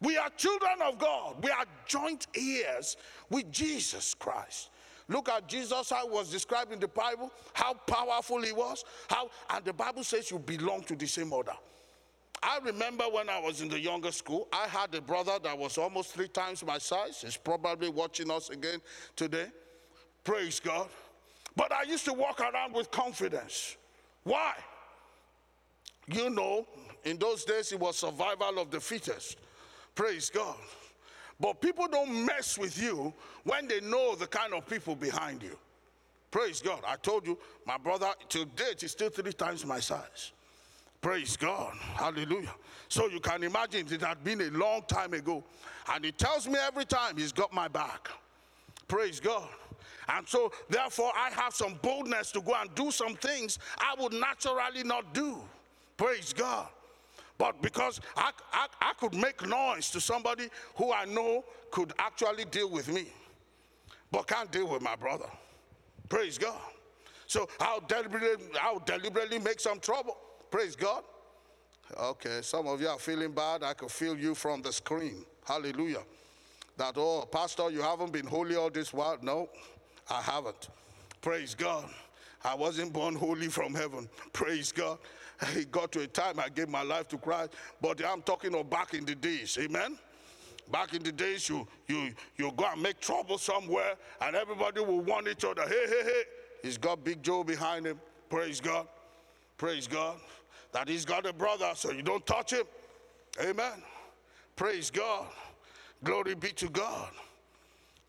[0.00, 1.42] We are children of God.
[1.42, 2.96] We are joint heirs
[3.30, 4.70] with Jesus Christ.
[5.08, 9.64] Look at Jesus, how was described in the Bible, how powerful he was, how, and
[9.64, 11.52] the Bible says you belong to the same order.
[12.42, 15.78] I remember when I was in the younger school, I had a brother that was
[15.78, 17.22] almost three times my size.
[17.22, 18.80] He's probably watching us again
[19.16, 19.46] today.
[20.24, 20.88] Praise God.
[21.56, 23.76] But I used to walk around with confidence.
[24.24, 24.52] Why?
[26.06, 26.66] You know,
[27.04, 29.38] in those days it was survival of the fittest.
[29.94, 30.56] Praise God.
[31.40, 35.58] But people don't mess with you when they know the kind of people behind you.
[36.30, 36.80] Praise God.
[36.86, 40.32] I told you, my brother, to date, is still three times my size.
[41.00, 41.76] Praise God.
[41.94, 42.54] Hallelujah.
[42.88, 45.44] So you can imagine it had been a long time ago.
[45.92, 48.08] And he tells me every time he's got my back.
[48.88, 49.48] Praise God.
[50.08, 54.12] And so, therefore, I have some boldness to go and do some things I would
[54.12, 55.38] naturally not do.
[55.96, 56.68] Praise God.
[57.38, 62.44] But because I, I, I could make noise to somebody who I know could actually
[62.44, 63.06] deal with me,
[64.12, 65.26] but can't deal with my brother.
[66.08, 66.60] Praise God.
[67.26, 70.16] So I'll deliberately, I'll deliberately make some trouble.
[70.50, 71.02] Praise God.
[71.98, 73.62] Okay, some of you are feeling bad.
[73.62, 75.24] I can feel you from the screen.
[75.44, 76.02] Hallelujah.
[76.76, 79.18] That, oh, Pastor, you haven't been holy all this while.
[79.22, 79.48] No,
[80.10, 80.68] I haven't.
[81.20, 81.88] Praise God.
[82.44, 84.08] I wasn't born holy from heaven.
[84.32, 84.98] Praise God.
[85.56, 88.70] It got to a time I gave my life to Christ, but I'm talking of
[88.70, 89.58] back in the days.
[89.60, 89.98] Amen.
[90.70, 95.00] Back in the days, you you you go and make trouble somewhere, and everybody will
[95.00, 95.62] warn each other.
[95.62, 96.22] Hey, hey, hey!
[96.62, 98.00] He's got Big Joe behind him.
[98.30, 98.86] Praise God.
[99.58, 100.16] Praise God.
[100.72, 102.64] That he's got a brother, so you don't touch him.
[103.40, 103.82] Amen.
[104.56, 105.26] Praise God.
[106.02, 107.10] Glory be to God.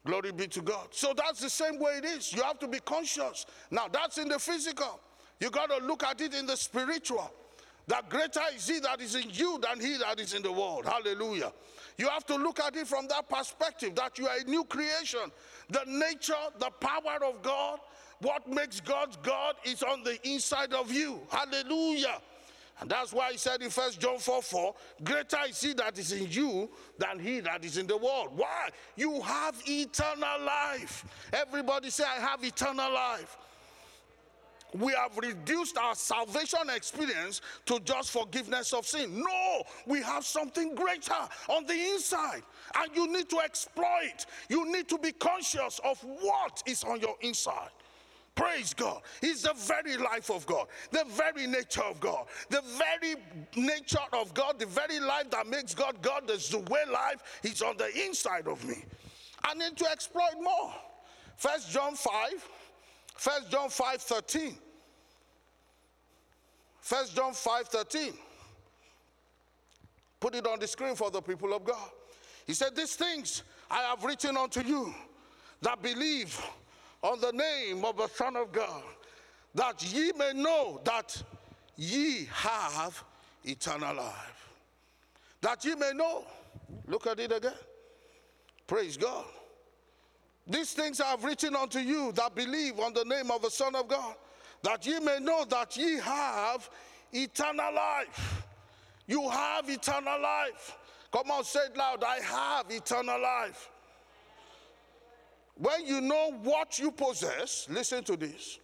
[0.05, 0.87] Glory be to God.
[0.91, 2.31] So that's the same way it is.
[2.31, 3.45] You have to be conscious.
[3.71, 4.99] Now, that's in the physical.
[5.39, 7.31] You got to look at it in the spiritual.
[7.87, 10.85] That greater is he that is in you than he that is in the world.
[10.85, 11.51] Hallelujah.
[11.97, 15.31] You have to look at it from that perspective that you are a new creation.
[15.69, 17.79] The nature, the power of God,
[18.19, 21.19] what makes God God is on the inside of you.
[21.29, 22.21] Hallelujah.
[22.81, 26.11] And that's why he said in First John 4 4, greater is he that is
[26.11, 28.31] in you than he that is in the world.
[28.35, 28.69] Why?
[28.97, 31.05] You have eternal life.
[31.31, 33.37] Everybody say, I have eternal life
[34.79, 39.21] we have reduced our salvation experience to just forgiveness of sin.
[39.21, 41.13] No, we have something greater
[41.49, 42.43] on the inside,
[42.77, 44.25] and you need to exploit.
[44.49, 47.69] You need to be conscious of what is on your inside.
[48.35, 49.01] Praise God.
[49.21, 53.15] It's the very life of God, the very nature of God, the very
[53.55, 56.27] nature of God, the very life that makes God God.
[56.27, 58.83] The way life is on the inside of me.
[59.41, 60.73] I need to exploit more.
[61.37, 62.11] First John 5,
[63.15, 64.57] First John 5 13.
[66.85, 68.13] First John 5:13.
[70.19, 71.89] Put it on the screen for the people of God.
[72.45, 74.93] He said, These things I have written unto you
[75.63, 76.39] that believe
[77.01, 78.83] on the name of the Son of God,
[79.55, 81.19] that ye may know that
[81.75, 83.03] ye have
[83.43, 84.49] eternal life.
[85.41, 86.23] That ye may know.
[86.85, 87.53] Look at it again.
[88.67, 89.25] Praise God.
[90.45, 93.73] These things I have written unto you that believe on the name of the Son
[93.73, 94.13] of God,
[94.65, 96.67] that ye may know that ye have
[97.13, 98.43] eternal life.
[99.05, 100.75] You have eternal life.
[101.11, 102.03] Come on, say it loud.
[102.03, 103.69] I have eternal life.
[105.53, 108.57] When you know what you possess, listen to this.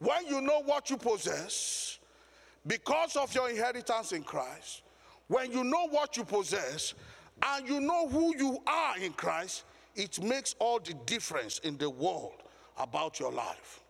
[0.00, 2.00] When you know what you possess,
[2.66, 4.82] because of your inheritance in Christ,
[5.28, 6.94] when you know what you possess
[7.46, 9.62] and you know who you are in Christ,
[9.94, 12.42] it makes all the difference in the world
[12.76, 13.80] about your life.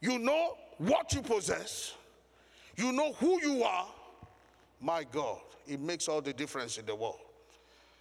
[0.00, 1.94] You know what you possess,
[2.76, 3.88] you know who you are.
[4.80, 7.18] My God, it makes all the difference in the world.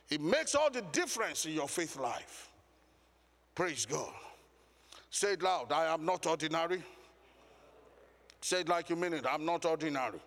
[0.09, 2.49] It makes all the difference in your faith life.
[3.53, 4.13] Praise God.
[5.11, 6.81] Say it loud I am not ordinary.
[8.41, 9.25] Say it like you mean it.
[9.29, 10.19] I'm not ordinary.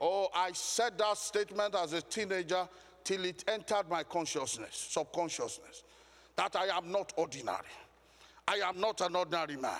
[0.00, 2.68] Oh, I said that statement as a teenager
[3.02, 5.82] till it entered my consciousness, subconsciousness,
[6.36, 7.58] that I am not ordinary.
[8.46, 9.72] I am not an ordinary man.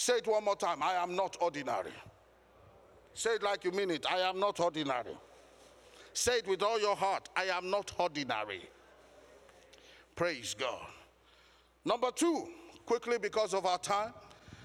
[0.00, 0.82] Say it one more time.
[0.82, 1.92] I am not ordinary.
[3.12, 4.10] Say it like you mean it.
[4.10, 5.14] I am not ordinary.
[6.14, 7.28] Say it with all your heart.
[7.36, 8.62] I am not ordinary.
[10.16, 10.86] Praise God.
[11.84, 12.48] Number two,
[12.86, 14.14] quickly because of our time,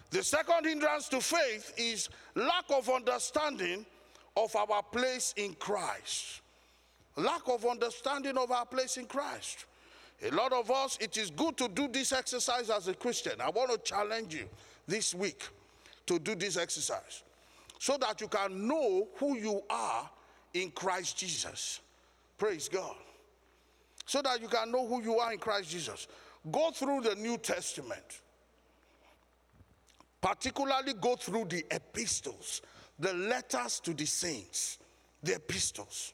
[0.09, 3.85] the second hindrance to faith is lack of understanding
[4.37, 6.39] of our place in Christ.
[7.17, 9.65] Lack of understanding of our place in Christ.
[10.23, 13.41] A lot of us, it is good to do this exercise as a Christian.
[13.41, 14.47] I want to challenge you
[14.87, 15.47] this week
[16.05, 17.23] to do this exercise
[17.79, 20.09] so that you can know who you are
[20.53, 21.81] in Christ Jesus.
[22.37, 22.95] Praise God.
[24.05, 26.07] so that you can know who you are in Christ Jesus.
[26.51, 28.21] Go through the New Testament,
[30.21, 32.61] particularly go through the epistles,
[32.99, 34.77] the letters to the saints,
[35.23, 36.13] the epistles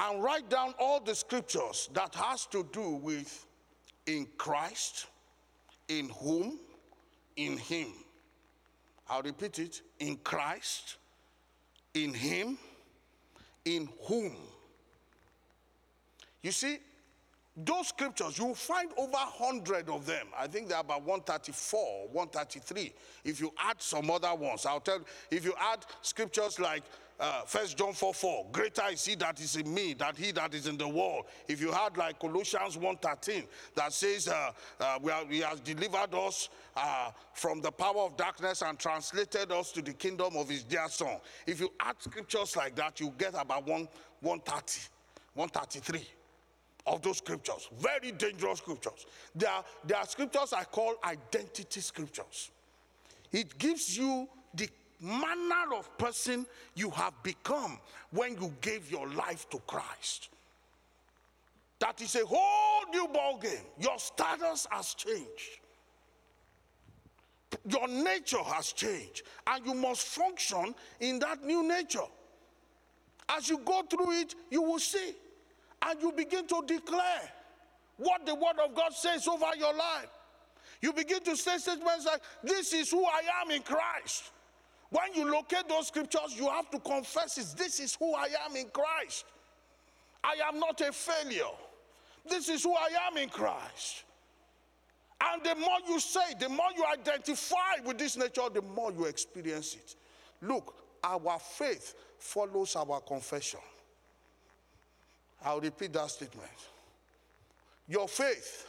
[0.00, 3.46] and write down all the scriptures that has to do with
[4.06, 5.06] in Christ,
[5.88, 6.58] in whom,
[7.40, 7.88] in him.
[9.08, 10.96] I'll repeat it in Christ,
[11.94, 12.58] in him,
[13.64, 14.36] in whom.
[16.42, 16.78] You see,
[17.56, 20.28] those scriptures, you'll find over 100 of them.
[20.38, 22.92] I think they're about 134, 133.
[23.24, 26.84] If you add some other ones, I'll tell you, if you add scriptures like
[27.20, 30.54] uh, First John 4 4, greater is he that is in me than he that
[30.54, 31.26] is in the world.
[31.46, 35.60] If you had like Colossians 1 13 that says, uh, uh, we are, He has
[35.60, 40.48] delivered us uh, from the power of darkness and translated us to the kingdom of
[40.48, 41.18] His dear Son.
[41.46, 43.88] If you add scriptures like that, you get about 1,
[44.20, 44.80] 130,
[45.34, 46.06] 133
[46.86, 47.68] of those scriptures.
[47.78, 49.06] Very dangerous scriptures.
[49.34, 52.50] There are, there are scriptures I call identity scriptures.
[53.30, 54.68] It gives you the
[55.00, 57.78] manner of person you have become
[58.10, 60.28] when you gave your life to Christ.
[61.78, 63.64] That is a whole new ball game.
[63.78, 65.60] Your status has changed.
[67.68, 71.98] Your nature has changed, and you must function in that new nature.
[73.28, 75.14] As you go through it, you will see,
[75.82, 77.32] and you begin to declare
[77.96, 80.08] what the Word of God says over your life.
[80.80, 84.30] You begin to say statements like, This is who I am in Christ.
[84.90, 87.56] When you locate those scriptures, you have to confess it.
[87.56, 89.24] This is who I am in Christ.
[90.22, 91.54] I am not a failure.
[92.28, 94.04] This is who I am in Christ.
[95.22, 99.04] And the more you say, the more you identify with this nature, the more you
[99.04, 99.94] experience it.
[100.42, 100.74] Look,
[101.04, 103.60] our faith follows our confession.
[105.44, 106.50] I'll repeat that statement.
[107.88, 108.66] Your faith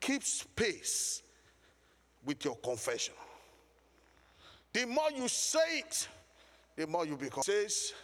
[0.00, 1.22] keeps pace
[2.24, 3.14] with your confession.
[4.78, 6.08] The more you say it,
[6.76, 7.40] the more you become.
[7.40, 7.94] It says,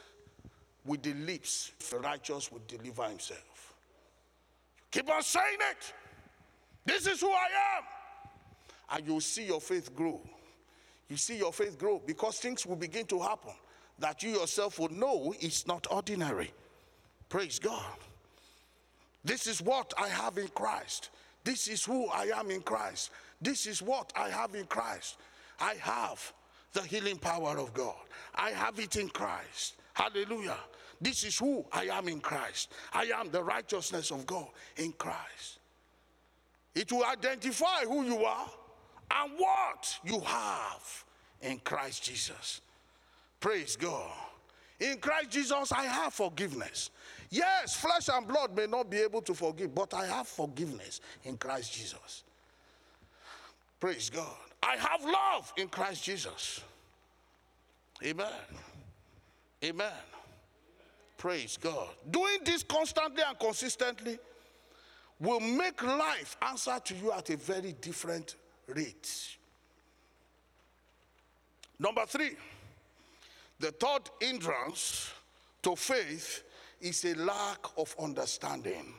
[0.84, 3.74] with the lips, the righteous will deliver himself.
[4.90, 5.92] Keep on saying it.
[6.84, 7.46] This is who I
[7.78, 7.84] am.
[8.90, 10.20] And you'll see your faith grow.
[11.08, 13.52] You see your faith grow because things will begin to happen
[14.00, 16.50] that you yourself will know it's not ordinary.
[17.28, 17.98] Praise God.
[19.24, 21.10] This is what I have in Christ.
[21.44, 23.10] This is who I am in Christ.
[23.40, 25.18] This is what I have in Christ.
[25.60, 26.32] I have
[26.74, 27.94] the healing power of God.
[28.34, 29.76] I have it in Christ.
[29.94, 30.58] Hallelujah.
[31.00, 32.72] This is who I am in Christ.
[32.92, 35.58] I am the righteousness of God in Christ.
[36.74, 38.50] It will identify who you are
[39.10, 41.04] and what you have
[41.40, 42.60] in Christ Jesus.
[43.38, 44.10] Praise God.
[44.80, 46.90] In Christ Jesus, I have forgiveness.
[47.30, 51.36] Yes, flesh and blood may not be able to forgive, but I have forgiveness in
[51.36, 52.24] Christ Jesus.
[53.78, 54.36] Praise God.
[54.64, 56.60] I have love in Christ Jesus.
[58.02, 58.26] Amen.
[59.62, 59.92] Amen.
[61.18, 61.88] Praise God.
[62.10, 64.18] Doing this constantly and consistently
[65.20, 69.36] will make life answer to you at a very different rate.
[71.78, 72.36] Number three,
[73.60, 75.12] the third hindrance
[75.62, 76.42] to faith
[76.80, 78.94] is a lack of understanding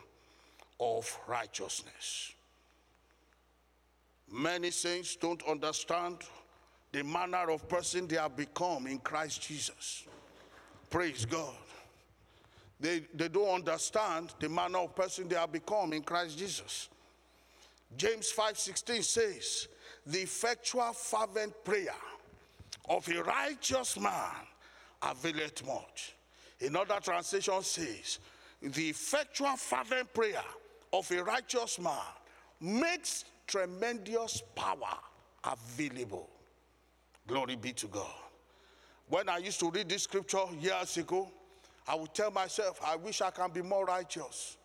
[0.78, 2.32] of righteousness.
[4.36, 6.18] Many saints don't understand
[6.92, 10.04] the manner of person they have become in Christ Jesus.
[10.90, 11.54] Praise God.
[12.78, 16.90] They, they don't understand the manner of person they have become in Christ Jesus.
[17.96, 19.68] James 5:16 says,
[20.04, 21.94] "The effectual fervent prayer
[22.90, 24.46] of a righteous man
[25.00, 26.14] availeth much."
[26.60, 28.18] Another translation says,
[28.60, 30.44] "The effectual fervent prayer
[30.92, 32.12] of a righteous man
[32.60, 34.98] makes tremendous power
[35.44, 36.28] available.
[37.26, 38.10] Glory be to God.
[39.08, 41.30] When I used to read this scripture years ago,
[41.86, 44.56] I would tell myself, I wish I can be more righteous.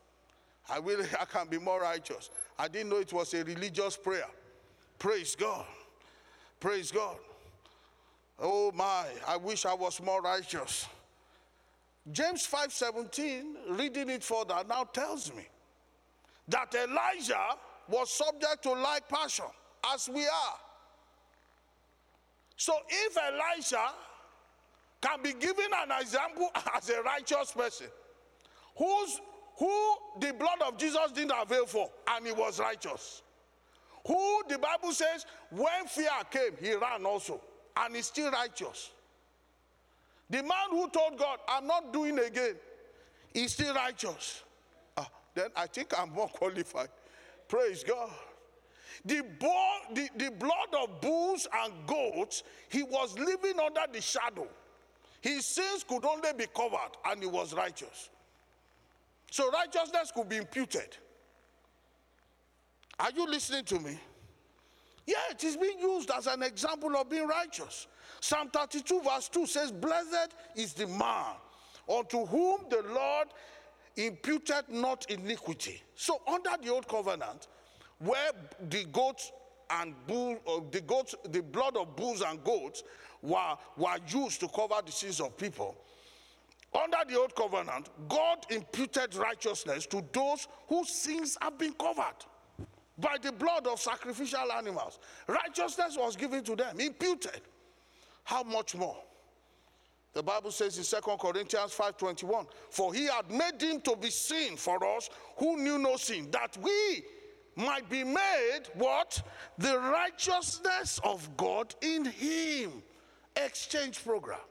[0.69, 2.29] I really I can be more righteous.
[2.57, 4.27] I didn't know it was a religious prayer.
[4.97, 5.65] Praise God.
[6.59, 7.17] Praise God.
[8.39, 10.87] Oh my, I wish I was more righteous.
[12.11, 15.47] James 5:17, reading it further, now tells me
[16.47, 17.55] that Elijah
[17.91, 19.45] was subject to like passion
[19.93, 20.59] as we are.
[22.55, 23.91] So if Elisha
[25.01, 27.87] can be given an example as a righteous person,
[28.77, 29.19] who's,
[29.57, 33.23] who the blood of Jesus didn't avail for, and he was righteous.
[34.07, 37.41] Who the Bible says, when fear came, he ran also,
[37.77, 38.91] and he's still righteous.
[40.29, 42.55] The man who told God, I'm not doing again,
[43.33, 44.43] he's still righteous.
[44.97, 46.89] Ah, then I think I'm more qualified.
[47.51, 48.09] Praise God.
[49.03, 54.47] The, bo- the, the blood of bulls and goats, he was living under the shadow.
[55.19, 58.09] His sins could only be covered, and he was righteous.
[59.31, 60.95] So righteousness could be imputed.
[62.97, 63.99] Are you listening to me?
[65.05, 67.87] Yeah, it is being used as an example of being righteous.
[68.21, 71.35] Psalm 32, verse 2 says, Blessed is the man
[71.89, 73.27] unto whom the Lord
[73.95, 75.81] imputed not iniquity.
[75.95, 77.47] So, under the old covenant,
[77.99, 78.31] where
[78.69, 79.31] the goats
[79.69, 82.83] and bull, uh, the goats, the blood of bulls and goats
[83.21, 85.75] were, were used to cover the sins of people.
[86.73, 92.15] Under the old covenant, God imputed righteousness to those whose sins have been covered
[92.97, 94.99] by the blood of sacrificial animals.
[95.27, 97.41] Righteousness was given to them, imputed.
[98.23, 98.97] How much more?
[100.13, 104.57] The Bible says in 2 Corinthians 5:21, "For he had made him to be sin
[104.57, 107.05] for us who knew no sin, that we
[107.55, 109.21] might be made what?
[109.57, 112.83] The righteousness of God in him."
[113.35, 114.41] Exchange program.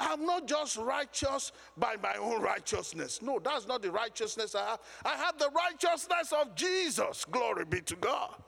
[0.00, 3.20] I'm not just righteous by my own righteousness.
[3.22, 4.80] No, that's not the righteousness I have.
[5.04, 7.24] I have the righteousness of Jesus.
[7.24, 8.42] Glory be to God.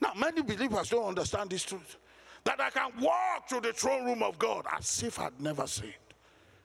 [0.00, 1.96] Now, many believers don't understand this truth
[2.44, 5.92] that I can walk to the throne room of God as if I'd never sinned.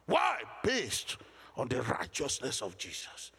[0.05, 0.39] Why?
[0.63, 1.17] Based
[1.55, 3.31] on the righteousness of Jesus.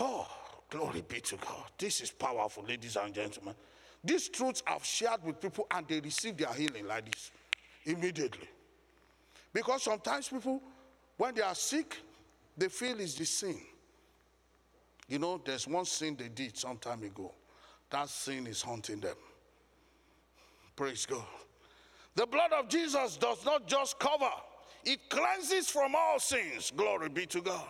[0.00, 0.26] Oh,
[0.70, 1.64] glory be to God.
[1.78, 3.54] This is powerful, ladies and gentlemen.
[4.04, 7.30] These truths I've shared with people and they receive their healing like this
[7.84, 8.48] immediately.
[9.52, 10.60] Because sometimes people,
[11.16, 11.96] when they are sick,
[12.56, 13.60] they feel it's the sin.
[15.08, 17.32] You know, there's one sin they did some time ago.
[17.90, 19.16] That sin is haunting them.
[20.76, 21.24] Praise God.
[22.14, 24.30] The blood of Jesus does not just cover,
[24.84, 26.72] it cleanses from all sins.
[26.76, 27.68] Glory be to God.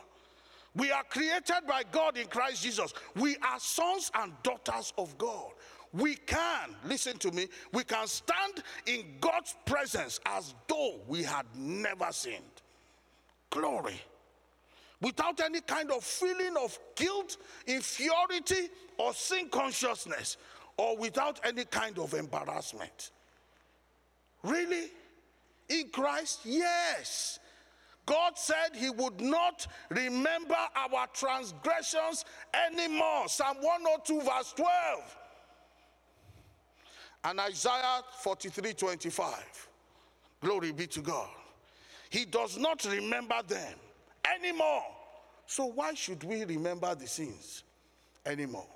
[0.74, 2.94] We are created by God in Christ Jesus.
[3.14, 5.52] We are sons and daughters of God.
[5.92, 11.44] We can, listen to me, we can stand in God's presence as though we had
[11.54, 12.40] never sinned.
[13.50, 14.00] Glory.
[15.02, 17.36] Without any kind of feeling of guilt,
[17.66, 20.38] inferiority, or sin consciousness
[20.76, 23.10] or without any kind of embarrassment.
[24.42, 24.90] Really?
[25.68, 26.40] In Christ?
[26.44, 27.38] Yes.
[28.04, 32.24] God said he would not remember our transgressions
[32.68, 33.28] anymore.
[33.28, 35.16] Psalm 102, verse 12.
[37.24, 39.68] And Isaiah 43, 25.
[40.40, 41.30] Glory be to God.
[42.10, 43.74] He does not remember them
[44.36, 44.82] anymore.
[45.46, 47.62] So why should we remember the sins
[48.26, 48.66] anymore?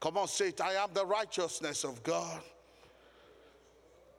[0.00, 0.60] Come on, say it.
[0.60, 2.40] I am the righteousness of God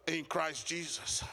[0.08, 1.24] in Christ Jesus.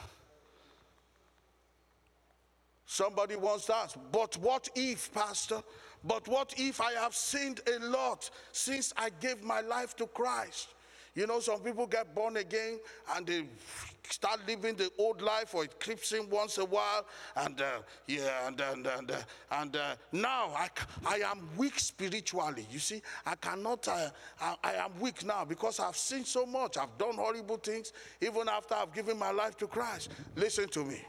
[2.87, 5.63] Somebody wants ask, but what if, Pastor?
[6.05, 10.74] But what if I have sinned a lot since I gave my life to Christ?
[11.15, 12.81] You know, some people get born again
[13.15, 13.45] and they
[14.11, 17.07] start living the old life, or it creeps in once a while,
[17.37, 19.17] and uh, yeah, and and and, uh,
[19.53, 20.69] and uh, now I,
[21.07, 22.67] I am weak spiritually.
[22.71, 23.87] You see, I cannot.
[23.89, 24.11] Uh,
[24.41, 26.77] I, I am weak now because I've sinned so much.
[26.77, 30.11] I've done horrible things, even after I've given my life to Christ.
[30.37, 31.01] Listen to me,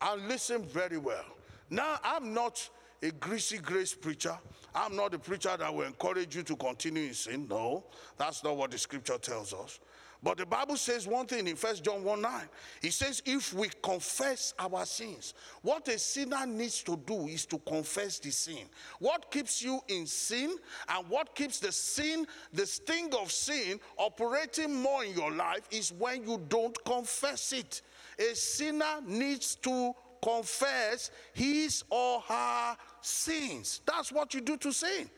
[0.00, 1.26] and listen very well.
[1.70, 2.68] Now I'm not
[3.02, 4.38] a greasy grace preacher.
[4.74, 7.46] I'm not a preacher that will encourage you to continue in sin.
[7.48, 7.84] No,
[8.16, 9.80] that's not what the scripture tells us.
[10.22, 12.48] But the Bible says one thing in 1 John 1 9.
[12.82, 17.58] It says, if we confess our sins, what a sinner needs to do is to
[17.58, 18.66] confess the sin.
[18.98, 20.56] What keeps you in sin
[20.88, 25.92] and what keeps the sin, the sting of sin, operating more in your life is
[25.92, 27.82] when you don't confess it.
[28.18, 29.92] A sinner needs to
[30.22, 33.80] confess his or her sins.
[33.86, 35.08] That's what you do to sin.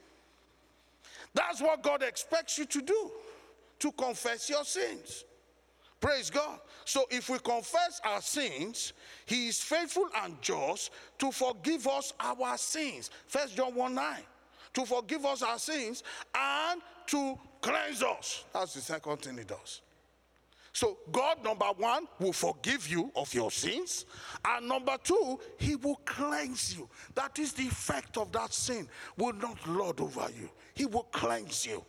[1.34, 3.10] That's what God expects you to do
[3.80, 5.24] to confess your sins.
[6.00, 6.58] Praise God.
[6.84, 8.94] So if we confess our sins,
[9.26, 13.10] he is faithful and just to forgive us our sins.
[13.26, 14.16] First John 1 9.
[14.74, 16.02] To forgive us our sins
[16.34, 18.44] and to cleanse us.
[18.52, 19.82] That's the second thing he does.
[20.72, 24.04] So, God, number one, will forgive you of your sins.
[24.44, 26.88] And number two, He will cleanse you.
[27.14, 30.48] That is the effect of that sin, will not lord over you.
[30.74, 31.84] He will cleanse you.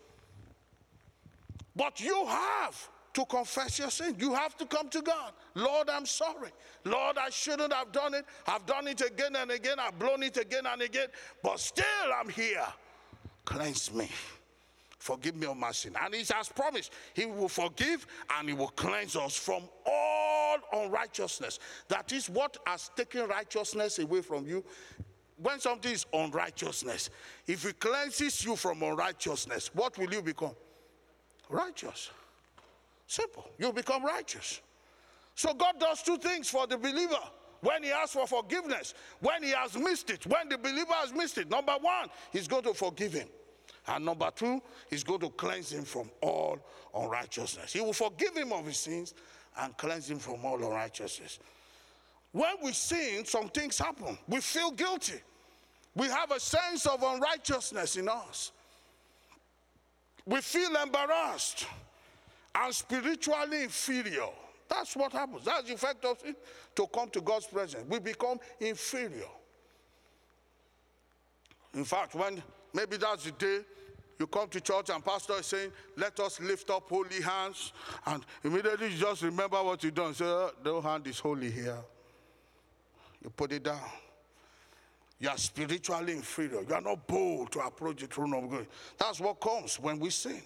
[1.75, 4.15] But you have to confess your sin.
[4.17, 5.33] You have to come to God.
[5.53, 6.49] Lord, I'm sorry.
[6.85, 8.25] Lord, I shouldn't have done it.
[8.47, 9.77] I've done it again and again.
[9.79, 11.07] I've blown it again and again.
[11.43, 12.65] But still, I'm here.
[13.45, 14.09] Cleanse me.
[15.01, 15.95] Forgive me of my sin.
[15.99, 18.05] And he has promised he will forgive
[18.37, 21.57] and he will cleanse us from all unrighteousness.
[21.87, 24.63] That is what has taken righteousness away from you.
[25.37, 27.09] when something is unrighteousness,
[27.47, 30.55] if it cleanses you from unrighteousness, what will you become?
[31.49, 32.11] Righteous.
[33.07, 33.49] Simple.
[33.57, 34.61] You become righteous.
[35.33, 37.23] So God does two things for the believer
[37.61, 41.39] when he asks for forgiveness, when he has missed it, when the believer has missed
[41.39, 41.49] it.
[41.49, 43.27] Number one, he's going to forgive him.
[43.87, 46.59] And number two, he's going to cleanse him from all
[46.95, 47.73] unrighteousness.
[47.73, 49.13] He will forgive him of his sins
[49.59, 51.39] and cleanse him from all unrighteousness.
[52.31, 54.17] When we sin, some things happen.
[54.27, 55.21] We feel guilty.
[55.95, 58.51] We have a sense of unrighteousness in us.
[60.25, 61.65] We feel embarrassed
[62.55, 64.29] and spiritually inferior.
[64.69, 65.43] That's what happens.
[65.43, 66.37] That's the effect of it
[66.75, 67.83] to come to God's presence.
[67.89, 69.27] We become inferior.
[71.73, 72.41] In fact, when
[72.73, 73.59] maybe that's the day
[74.21, 77.73] you come to church and pastor is saying, let us lift up holy hands.
[78.05, 80.13] And immediately you just remember what you done.
[80.13, 81.79] Say, oh, the hand is holy here.
[83.23, 83.81] You put it down.
[85.19, 86.61] You are spiritually inferior.
[86.61, 88.67] You are not bold to approach the throne of God.
[88.99, 90.41] That's what comes when we sin,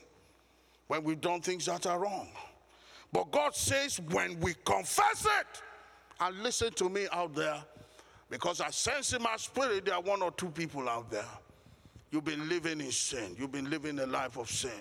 [0.88, 2.30] when we've done things that are wrong.
[3.12, 5.62] But God says, when we confess it,
[6.22, 7.62] and listen to me out there,
[8.30, 11.26] because I sense in my spirit there are one or two people out there.
[12.16, 13.36] You've been living in sin.
[13.38, 14.72] You've been living a life of sin.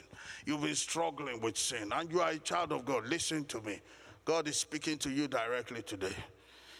[0.47, 1.91] You've been struggling with sin.
[1.93, 3.09] And you are a child of God.
[3.09, 3.80] Listen to me.
[4.24, 6.14] God is speaking to you directly today.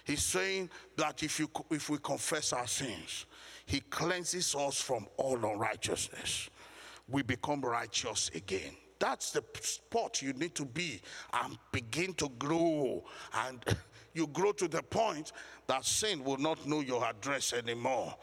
[0.05, 3.27] He's saying that if, you, if we confess our sins,
[3.67, 6.51] He cleanses us from all unrighteousness.
[7.09, 8.77] We become righteous again.
[9.01, 11.03] That's the spot you need to be
[11.33, 13.03] and begin to grow.
[13.49, 13.65] And
[14.15, 15.33] you grow to the point
[15.67, 18.15] that sin will not know your address anymore.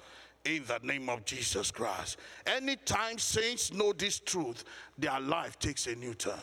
[0.44, 2.18] In the name of Jesus Christ.
[2.46, 4.64] Anytime saints know this truth,
[4.98, 6.40] their life takes a new turn.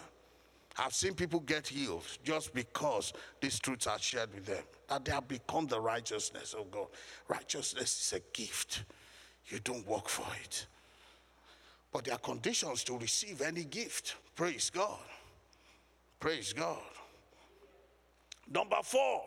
[0.78, 5.10] I've seen people get healed just because these truths are shared with them that they
[5.10, 6.86] have become the righteousness of God.
[7.26, 8.84] Righteousness is a gift,
[9.48, 10.66] you don't work for it.
[11.92, 14.14] But there are conditions to receive any gift.
[14.36, 14.98] Praise God.
[16.20, 16.78] Praise God.
[18.52, 19.22] Number four,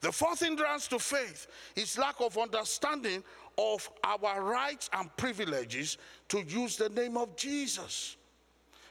[0.00, 3.22] the fourth hindrance to faith is lack of understanding
[3.58, 5.98] of our rights and privileges
[6.28, 8.16] to use the name of Jesus.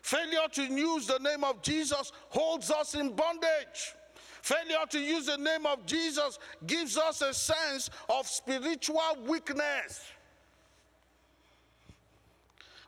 [0.01, 3.95] Failure to use the name of Jesus holds us in bondage.
[4.41, 10.01] Failure to use the name of Jesus gives us a sense of spiritual weakness.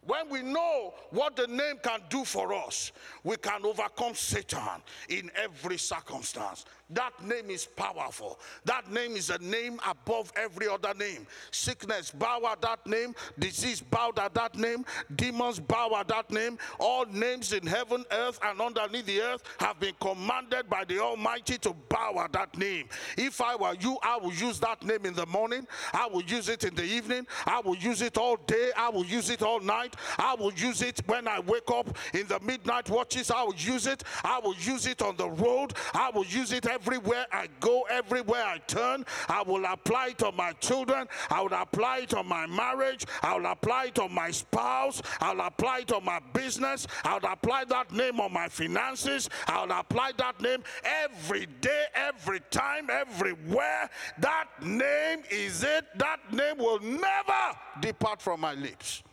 [0.06, 2.92] When we know what the name can do for us,
[3.24, 6.66] we can overcome Satan in every circumstance.
[6.92, 8.40] That name is powerful.
[8.66, 11.28] That name is a name above every other name.
[11.52, 14.84] Sickness bow at that name, disease bow at that name,
[15.16, 16.58] demons bow at that name.
[16.80, 21.60] All names in heaven, earth, and underneath the earth have been commanded by the Almighty
[21.60, 22.90] to bow at that name.
[23.18, 26.50] If I were you, I would use that name in the morning, I will use
[26.50, 29.60] it in the evening, I will use it all day, I will use it all
[29.60, 33.56] night, I will use it when I wake up in the midnight watches, I will
[33.56, 37.26] use it, I will use it on the road, I will use it every everywhere
[37.32, 39.06] I go, everywhere I turn.
[39.28, 41.08] I will apply it on my children.
[41.30, 43.06] I will apply it on my marriage.
[43.22, 45.02] I will apply it on my spouse.
[45.20, 46.88] I will apply it on my business.
[47.04, 49.30] I will apply that name on my finances.
[49.48, 53.90] I will apply that name every day, every time, everywhere.
[54.20, 55.86] That name is it.
[55.98, 59.04] That name will never depart from my lips.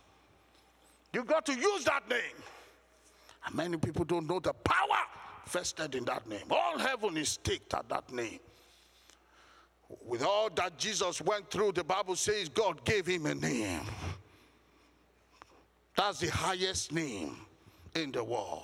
[1.13, 2.19] You got to use that name.
[3.45, 5.03] And many people don't know the power
[5.47, 6.45] vested in that name.
[6.49, 8.39] All heaven is staked at that name.
[10.05, 13.81] With all that Jesus went through, the Bible says God gave him a name.
[15.95, 17.37] That's the highest name
[17.95, 18.63] in the world.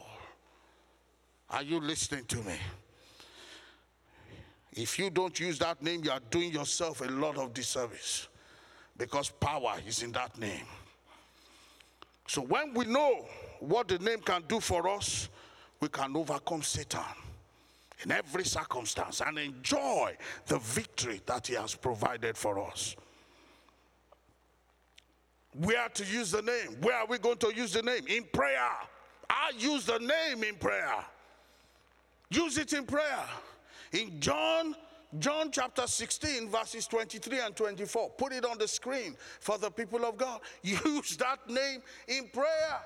[1.49, 2.55] Are you listening to me?
[4.73, 8.27] If you don't use that name, you are doing yourself a lot of disservice
[8.97, 10.65] because power is in that name.
[12.27, 13.25] So when we know
[13.59, 15.29] what the name can do for us,
[15.83, 17.01] we can overcome Satan
[18.05, 20.15] in every circumstance and enjoy
[20.47, 22.95] the victory that he has provided for us.
[25.59, 26.77] Where to use the name?
[26.79, 28.07] Where are we going to use the name?
[28.07, 28.71] In prayer.
[29.29, 31.03] I use the name in prayer.
[32.29, 33.25] Use it in prayer.
[33.91, 34.75] In John
[35.19, 38.11] John chapter 16, verses 23 and 24.
[38.11, 40.39] Put it on the screen for the people of God.
[40.63, 42.79] Use that name in prayer.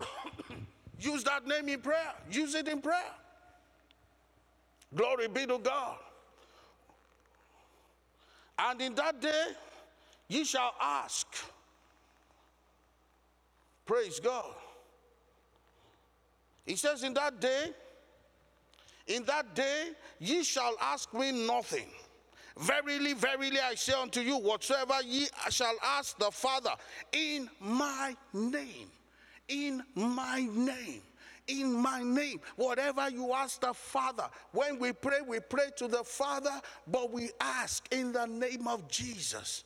[1.00, 2.12] Use that name in prayer.
[2.30, 3.14] Use it in prayer.
[4.94, 5.96] Glory be to God.
[8.58, 9.46] And in that day,
[10.28, 11.26] ye shall ask.
[13.86, 14.52] Praise God.
[16.66, 17.70] He says, In that day,
[19.06, 19.88] in that day,
[20.18, 21.88] ye shall ask me nothing.
[22.58, 26.74] Verily, verily, I say unto you, whatsoever ye shall ask the Father
[27.12, 28.88] in my name,
[29.50, 31.02] in my name
[31.50, 32.40] in my name.
[32.56, 37.30] Whatever you ask the Father, when we pray, we pray to the Father, but we
[37.40, 39.64] ask in the name of Jesus.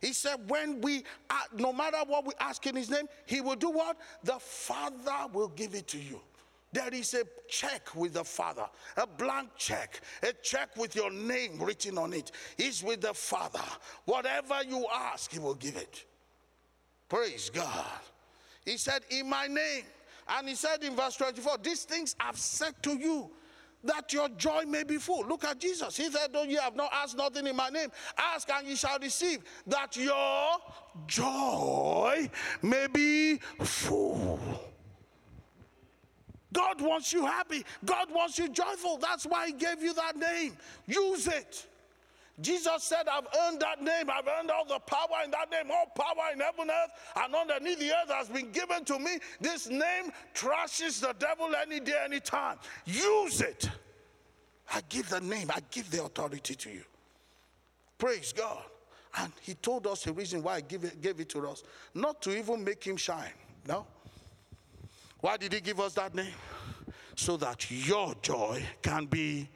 [0.00, 3.56] He said, when we, uh, no matter what we ask in His name, He will
[3.56, 3.96] do what?
[4.24, 6.20] The Father will give it to you.
[6.72, 8.66] There is a check with the Father,
[8.96, 12.30] a blank check, a check with your name written on it.
[12.58, 12.64] it.
[12.64, 13.64] Is with the Father.
[14.04, 16.04] Whatever you ask, He will give it.
[17.08, 18.00] Praise God.
[18.68, 19.84] He said, In my name.
[20.28, 23.30] And He said in verse 24, These things I've said to you
[23.84, 25.24] that your joy may be full.
[25.26, 25.96] Look at Jesus.
[25.96, 27.88] He said, Though you have not asked nothing in my name,
[28.18, 30.58] ask and you shall receive, that your
[31.06, 34.38] joy may be full.
[36.52, 37.64] God wants you happy.
[37.84, 38.98] God wants you joyful.
[38.98, 40.56] That's why He gave you that name.
[40.86, 41.66] Use it.
[42.40, 44.08] Jesus said, I've earned that name.
[44.10, 45.70] I've earned all the power in that name.
[45.72, 49.18] All power in heaven, earth, and underneath the earth has been given to me.
[49.40, 52.58] This name trashes the devil any day, any time.
[52.86, 53.68] Use it.
[54.72, 56.84] I give the name, I give the authority to you.
[57.96, 58.62] Praise God.
[59.16, 61.64] And he told us the reason why he gave it, gave it to us.
[61.94, 63.32] Not to even make him shine.
[63.66, 63.86] No.
[65.20, 66.34] Why did he give us that name?
[67.16, 69.48] So that your joy can be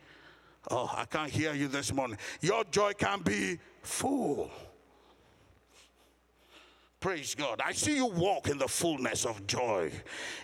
[0.74, 2.16] Oh, I can't hear you this morning.
[2.40, 4.50] Your joy can be full.
[6.98, 7.60] Praise God.
[7.62, 9.92] I see you walk in the fullness of joy.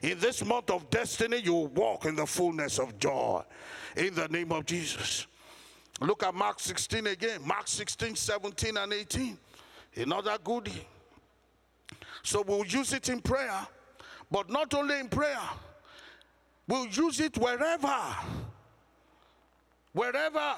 [0.02, 3.42] In this month of destiny, you walk in the fullness of joy.
[3.96, 5.26] In the name of Jesus.
[5.98, 7.40] Look at Mark 16 again.
[7.46, 9.38] Mark 16, 17, and 18.
[9.96, 10.86] Another goodie.
[12.22, 13.66] So we'll use it in prayer,
[14.30, 15.40] but not only in prayer,
[16.66, 18.14] we'll use it wherever
[19.98, 20.54] wherever,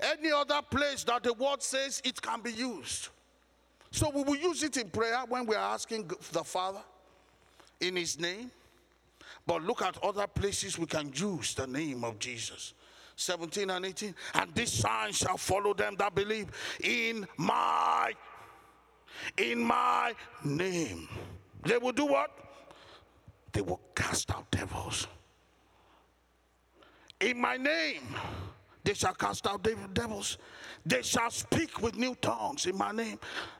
[0.00, 3.08] any other place that the word says it can be used.
[3.92, 6.80] So we will use it in prayer when we are asking the Father
[7.80, 8.50] in His name.
[9.46, 12.74] But look at other places we can use the name of Jesus.
[13.14, 14.12] 17 and 18.
[14.34, 16.48] And this sign shall follow them that believe
[16.82, 18.12] in my
[19.36, 20.12] in my
[20.44, 21.08] name.
[21.64, 22.32] They will do what?
[23.52, 25.06] They will cast out devils.
[27.20, 28.02] In my name,
[28.82, 30.38] they shall cast out devils.
[30.84, 33.18] They shall speak with new tongues in my name.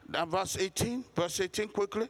[0.08, 2.08] That verse 18, verse 18 quickly.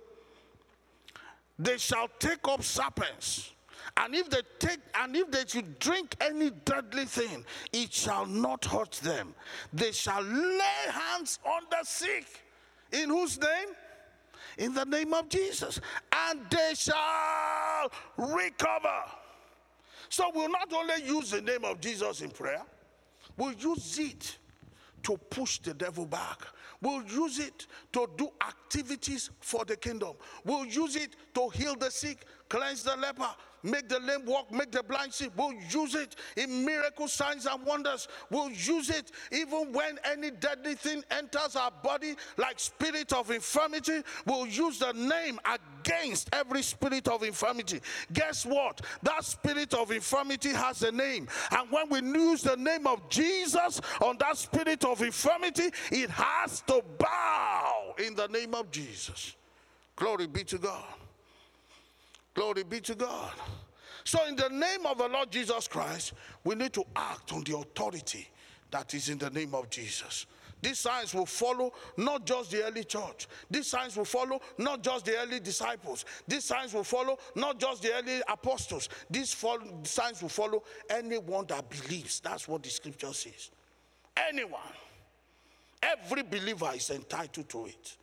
[1.58, 3.52] They shall take up serpents.
[3.96, 8.64] And if they take, and if they should drink any deadly thing, it shall not
[8.64, 9.34] hurt them.
[9.72, 12.26] They shall lay hands on the sick.
[12.90, 13.68] In whose name?
[14.58, 15.80] In the name of Jesus.
[16.12, 19.04] And they shall recover.
[20.14, 22.62] So we'll not only use the name of Jesus in prayer,
[23.36, 24.38] we'll use it
[25.02, 26.40] to push the devil back.
[26.80, 30.12] We'll use it to do activities for the kingdom.
[30.44, 33.28] We'll use it to heal the sick, cleanse the leper,
[33.64, 35.30] make the lame walk, make the blind see.
[35.36, 38.06] We'll use it in miracle signs and wonders.
[38.30, 44.02] We'll use it even when any deadly thing enters our body, like spirit of infirmity.
[44.26, 45.40] We'll use the name
[45.84, 47.80] against every spirit of infirmity.
[48.12, 48.80] Guess what?
[49.02, 51.28] That spirit of infirmity has a name.
[51.50, 56.62] And when we use the name of Jesus on that spirit of infirmity, it has
[56.62, 59.36] to bow in the name of Jesus.
[59.96, 60.84] Glory be to God.
[62.34, 63.32] Glory be to God.
[64.06, 66.12] So, in the name of the Lord Jesus Christ,
[66.42, 68.28] we need to act on the authority
[68.70, 70.26] that is in the name of Jesus.
[70.64, 73.28] These signs will follow not just the early church.
[73.50, 76.06] These signs will follow not just the early disciples.
[76.26, 78.88] These signs will follow not just the early apostles.
[79.10, 79.36] These
[79.82, 82.20] signs will follow anyone that believes.
[82.20, 83.50] That's what the scripture says.
[84.16, 84.72] Anyone.
[85.82, 87.96] Every believer is entitled to it.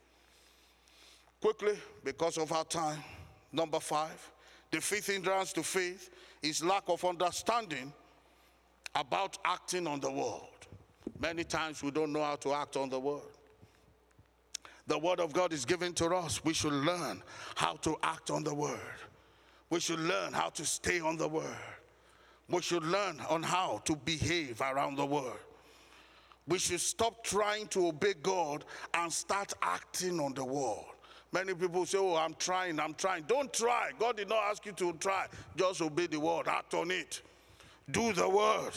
[1.42, 3.04] Quickly, because of our time.
[3.52, 4.32] Number five,
[4.70, 6.12] the fifth hindrance to faith
[6.44, 7.92] is lack of understanding
[8.94, 10.51] about acting on the word.
[11.20, 13.22] Many times we don't know how to act on the word.
[14.88, 16.44] The word of God is given to us.
[16.44, 17.22] We should learn
[17.56, 18.80] how to act on the word.
[19.70, 21.46] We should learn how to stay on the word.
[22.50, 25.40] We should learn on how to behave around the word.
[26.48, 30.84] We should stop trying to obey God and start acting on the word.
[31.32, 33.24] Many people say, Oh, I'm trying, I'm trying.
[33.24, 33.92] Don't try.
[33.98, 35.28] God did not ask you to try.
[35.56, 37.22] Just obey the word, act on it,
[37.90, 38.74] do the word.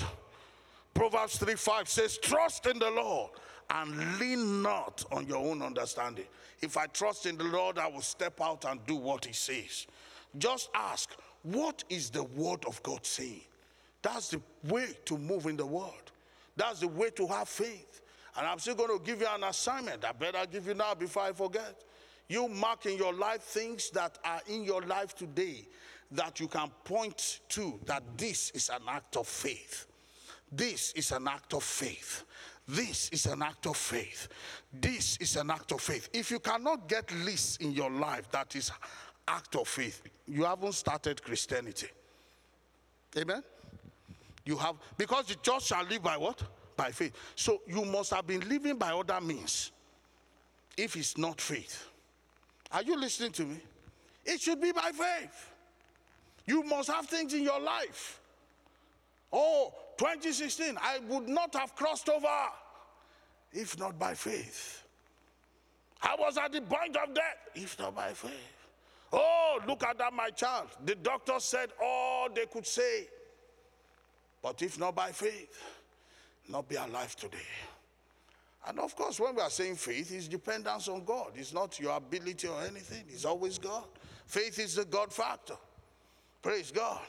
[0.94, 3.30] Proverbs 3 5 says, Trust in the Lord
[3.70, 6.26] and lean not on your own understanding.
[6.60, 9.86] If I trust in the Lord, I will step out and do what He says.
[10.38, 11.10] Just ask,
[11.42, 13.42] What is the word of God saying?
[14.02, 16.12] That's the way to move in the world.
[16.56, 18.02] That's the way to have faith.
[18.36, 20.04] And I'm still going to give you an assignment.
[20.04, 21.82] I better give you now before I forget.
[22.28, 25.66] You mark in your life things that are in your life today
[26.10, 29.86] that you can point to that this is an act of faith.
[30.56, 32.24] This is an act of faith.
[32.66, 34.28] This is an act of faith.
[34.72, 36.08] This is an act of faith.
[36.12, 38.70] If you cannot get lists in your life that is
[39.26, 41.88] act of faith, you haven't started Christianity.
[43.18, 43.42] Amen.
[44.44, 46.42] You have because the just shall live by what?
[46.76, 47.12] By faith.
[47.34, 49.72] So you must have been living by other means.
[50.76, 51.88] If it's not faith.
[52.72, 53.58] Are you listening to me?
[54.24, 55.52] It should be by faith.
[56.46, 58.20] You must have things in your life.
[59.32, 62.28] Oh, 2016, I would not have crossed over
[63.52, 64.82] if not by faith.
[66.02, 68.32] I was at the point of death if not by faith.
[69.12, 70.68] Oh, look at that, my child.
[70.84, 73.06] The doctor said all they could say.
[74.42, 75.62] But if not by faith,
[76.48, 77.38] not be alive today.
[78.66, 81.32] And of course, when we are saying faith, it's dependence on God.
[81.36, 83.84] It's not your ability or anything, it's always God.
[84.26, 85.56] Faith is the God factor.
[86.42, 87.00] Praise God.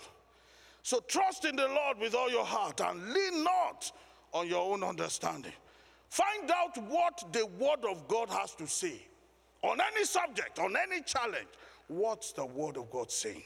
[0.86, 3.92] So trust in the Lord with all your heart and lean not
[4.32, 5.52] on your own understanding.
[6.10, 9.02] Find out what the Word of God has to say
[9.64, 11.48] on any subject, on any challenge.
[11.88, 13.42] What's the Word of God saying?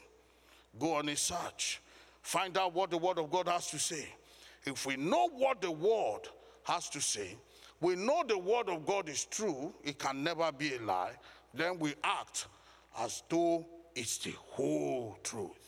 [0.78, 1.80] Go on a search.
[2.20, 4.06] Find out what the Word of God has to say.
[4.66, 6.28] If we know what the Word
[6.64, 7.38] has to say,
[7.80, 11.12] we know the Word of God is true, it can never be a lie,
[11.54, 12.48] then we act
[12.98, 15.59] as though it's the whole truth.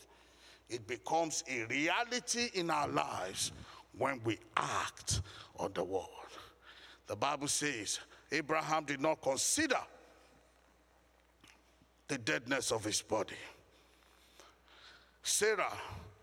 [0.69, 3.51] It becomes a reality in our lives
[3.97, 5.21] when we act
[5.57, 6.07] on the Word.
[7.07, 7.99] The Bible says
[8.31, 9.79] Abraham did not consider
[12.07, 13.35] the deadness of his body.
[15.21, 15.73] Sarah,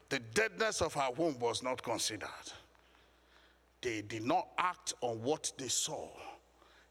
[0.09, 2.28] the deadness of her womb was not considered.
[3.80, 6.09] They did not act on what they saw,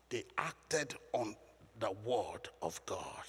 [0.09, 1.35] they acted on
[1.79, 3.23] the word of God.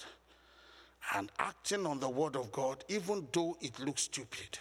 [1.15, 4.59] And acting on the word of God, even though it looks stupid,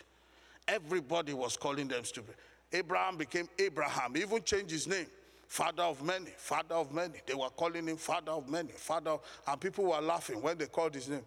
[0.66, 2.34] everybody was calling them stupid.
[2.72, 5.06] Abram became Abraham, he even changed his name.
[5.46, 7.14] Father of many, father of many.
[7.26, 10.66] They were calling him father of many, father, of, and people were laughing when they
[10.66, 11.24] called his name.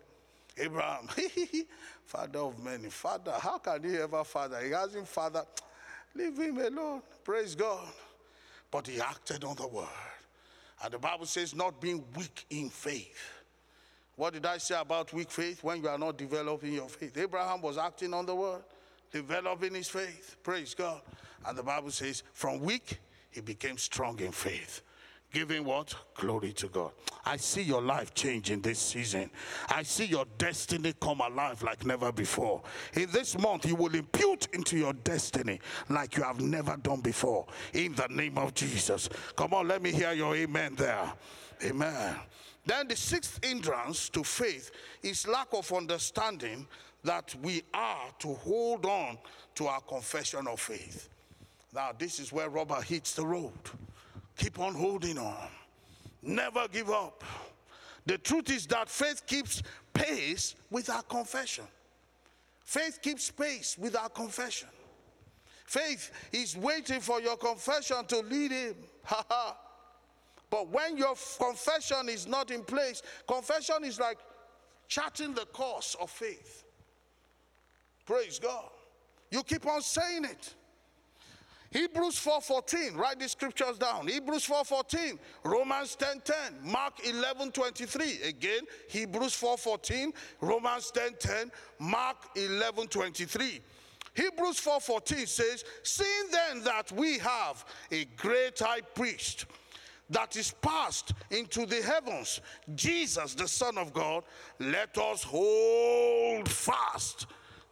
[0.57, 1.09] Abraham,
[2.05, 3.34] father of many, father.
[3.38, 4.61] How can he ever father?
[4.61, 5.43] He hasn't father.
[6.16, 7.01] Leave him alone.
[7.24, 7.88] Praise God.
[8.72, 9.88] But he acted on the word.
[10.84, 13.42] And the Bible says, not being weak in faith.
[14.16, 17.18] What did I say about weak faith when you are not developing your faith?
[17.18, 18.64] Abraham was acting on the word,
[19.11, 20.36] developing his faith.
[20.43, 21.01] Praise God.
[21.45, 22.99] And the Bible says, from weak,
[23.32, 24.82] he became strong in faith
[25.34, 25.93] giving what?
[26.16, 26.91] Glory to God.
[27.26, 29.30] I see your life changing this season.
[29.70, 32.61] I see your destiny come alive like never before.
[32.93, 35.59] In this month, you will impute into your destiny
[35.89, 37.47] like you have never done before.
[37.74, 39.09] In the name of Jesus.
[39.36, 41.11] Come on, let me hear your amen there.
[41.66, 42.16] Amen.
[42.66, 46.66] Then the sixth hindrance to faith is lack of understanding
[47.03, 49.18] that we are to hold on
[49.55, 51.09] to our confession of faith.
[51.74, 53.51] Now, this is where rubber hits the road.
[54.38, 55.49] Keep on holding on.
[56.22, 57.24] Never give up.
[58.05, 59.61] The truth is that faith keeps
[59.93, 61.66] pace with our confession.
[62.64, 64.70] Faith keeps pace with our confession.
[65.66, 68.76] Faith is waiting for your confession to lead him.
[70.53, 74.19] but when your confession is not in place, confession is like
[74.87, 76.63] charting the course of faith.
[78.05, 78.69] Praise God.
[79.31, 80.53] You keep on saying it.
[81.71, 84.05] Hebrews 4:14, write the scriptures down.
[84.05, 88.21] Hebrews 4:14, Romans 10:10, Mark 11:23.
[88.21, 93.59] Again, Hebrews 4:14, Romans 10:10, Mark 11:23.
[94.13, 99.47] Hebrews 4:14 says, "Seeing then that we have a great high priest
[100.09, 102.41] that is passed into the heavens,
[102.75, 104.23] Jesus the Son of God,
[104.59, 107.27] let us hold fast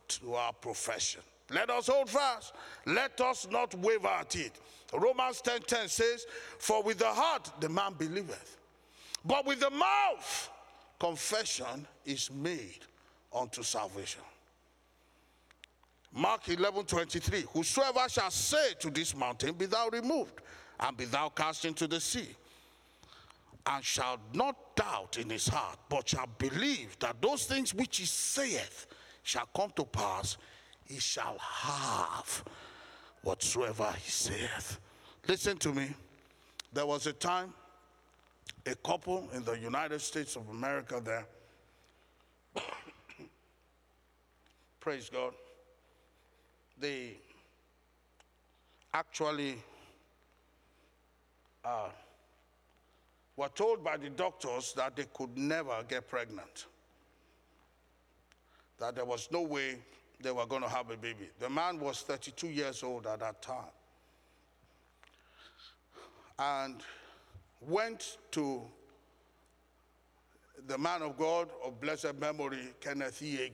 [0.07, 1.21] to our profession."
[1.51, 2.53] Let us hold fast.
[2.85, 4.53] Let us not waver at it.
[4.93, 6.25] Romans 10 10 says,
[6.59, 8.57] For with the heart the man believeth,
[9.25, 10.49] but with the mouth
[10.99, 12.79] confession is made
[13.33, 14.21] unto salvation.
[16.13, 20.41] Mark 11 23, Whosoever shall say to this mountain, Be thou removed,
[20.81, 22.27] and be thou cast into the sea,
[23.67, 28.05] and shall not doubt in his heart, but shall believe that those things which he
[28.05, 28.87] saith
[29.23, 30.37] shall come to pass,
[30.85, 32.43] he shall have
[33.21, 34.79] whatsoever he saith.
[35.27, 35.93] Listen to me.
[36.73, 37.53] There was a time,
[38.65, 41.25] a couple in the United States of America there,
[44.79, 45.33] praise God,
[46.79, 47.17] they
[48.93, 49.57] actually
[51.63, 51.89] uh,
[53.35, 56.65] were told by the doctors that they could never get pregnant,
[58.79, 59.77] that there was no way
[60.21, 61.29] they were going to have a baby.
[61.39, 63.71] The man was 32 years old at that time
[66.37, 66.81] and
[67.61, 68.61] went to
[70.67, 73.51] the man of God of blessed memory, Kenneth E.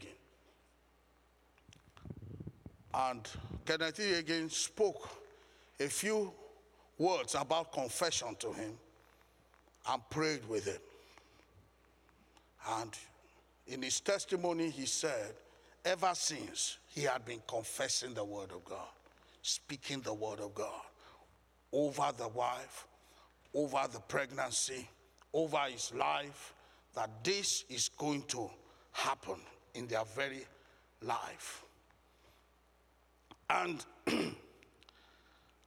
[2.94, 3.28] And
[3.66, 4.50] Kenneth E.
[4.50, 5.10] Spoke
[5.80, 6.34] a few
[6.98, 8.74] words about confession to him
[9.90, 10.82] and prayed with him.
[12.70, 12.92] And
[13.68, 15.34] in his testimony, he said,
[15.86, 18.88] ever since he had been confessing the word of God,
[19.42, 20.82] speaking the word of God
[21.72, 22.88] over the wife,
[23.54, 24.88] over the pregnancy,
[25.34, 26.54] over his life,
[26.96, 28.50] that this is going to
[28.92, 29.36] happen
[29.76, 30.46] in their very
[31.02, 31.64] life.
[33.50, 33.86] And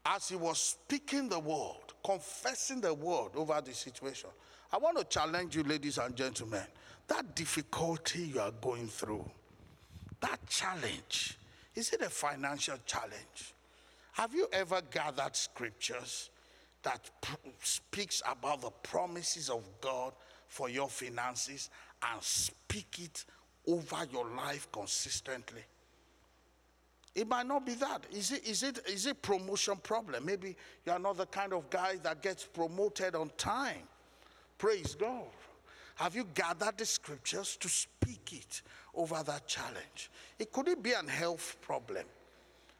[0.07, 4.31] as he was speaking the word, confessing the word over the situation,
[4.73, 6.63] I want to challenge you, ladies and gentlemen,
[7.09, 9.29] that difficulty you are going through,
[10.21, 11.37] that challenge,
[11.75, 13.55] is it a financial challenge?
[14.13, 16.31] Have you ever gathered scriptures
[16.83, 20.13] that pr- speaks about the promises of God
[20.49, 21.71] for your finances
[22.13, 23.25] and speak it
[23.67, 25.63] over your life consistently?
[27.15, 28.03] It might not be that.
[28.13, 30.25] Is it, is it, is it promotion problem?
[30.25, 30.57] Maybe
[30.87, 33.83] you're not the kind of guy that gets promoted on time.
[34.59, 35.25] Praise God.
[35.97, 38.63] Have you gathered the scriptures to speak it
[38.95, 40.11] over that challenge?
[40.39, 42.05] It could it be an health problem?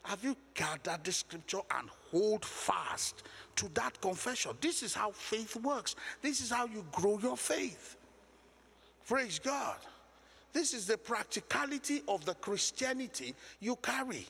[0.05, 3.25] Have you gathered the scripture and hold fast
[3.57, 4.53] to that confession?
[4.61, 5.97] This is how faith works.
[6.23, 7.97] This is how you grow your faith.
[9.07, 9.77] Praise God.
[10.53, 14.27] This is the practicality of the Christianity you carry.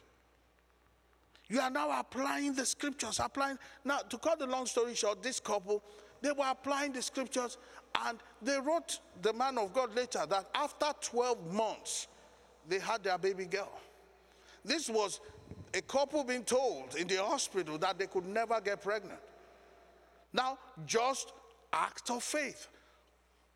[1.49, 3.59] You are now applying the scriptures, applying.
[3.85, 5.83] Now, to cut the long story short, this couple,
[6.23, 7.59] they were applying the scriptures
[8.05, 12.07] and they wrote the man of God later that after 12 months,
[12.69, 13.81] they had their baby girl.
[14.65, 15.21] This was
[15.75, 19.21] a couple being told in the hospital that they could never get pregnant.
[20.33, 21.33] Now, just
[21.73, 22.69] act of faith,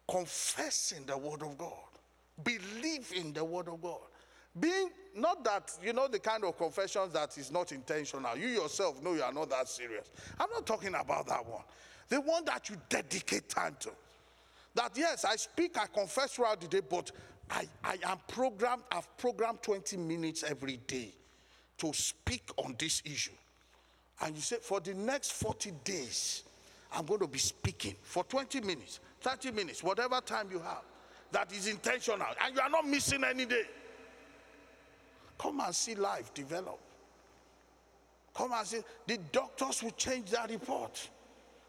[0.08, 1.93] confessing the word of God,
[2.42, 4.00] believe in the word of God.
[4.58, 8.36] Being not that you know the kind of confessions that is not intentional.
[8.36, 10.10] You yourself know you are not that serious.
[10.38, 11.62] I'm not talking about that one.
[12.08, 13.90] The one that you dedicate time to.
[14.74, 17.10] That yes, I speak, I confess throughout the day, but
[17.50, 21.12] I, I am programmed, I've programmed 20 minutes every day
[21.78, 23.32] to speak on this issue.
[24.22, 26.44] And you say, for the next 40 days,
[26.92, 30.82] I'm going to be speaking for 20 minutes, 30 minutes, whatever time you have,
[31.34, 33.64] that is intentional, and you are not missing any day.
[35.36, 36.78] Come and see life develop.
[38.32, 38.80] Come and see.
[39.06, 41.08] The doctors will change that report.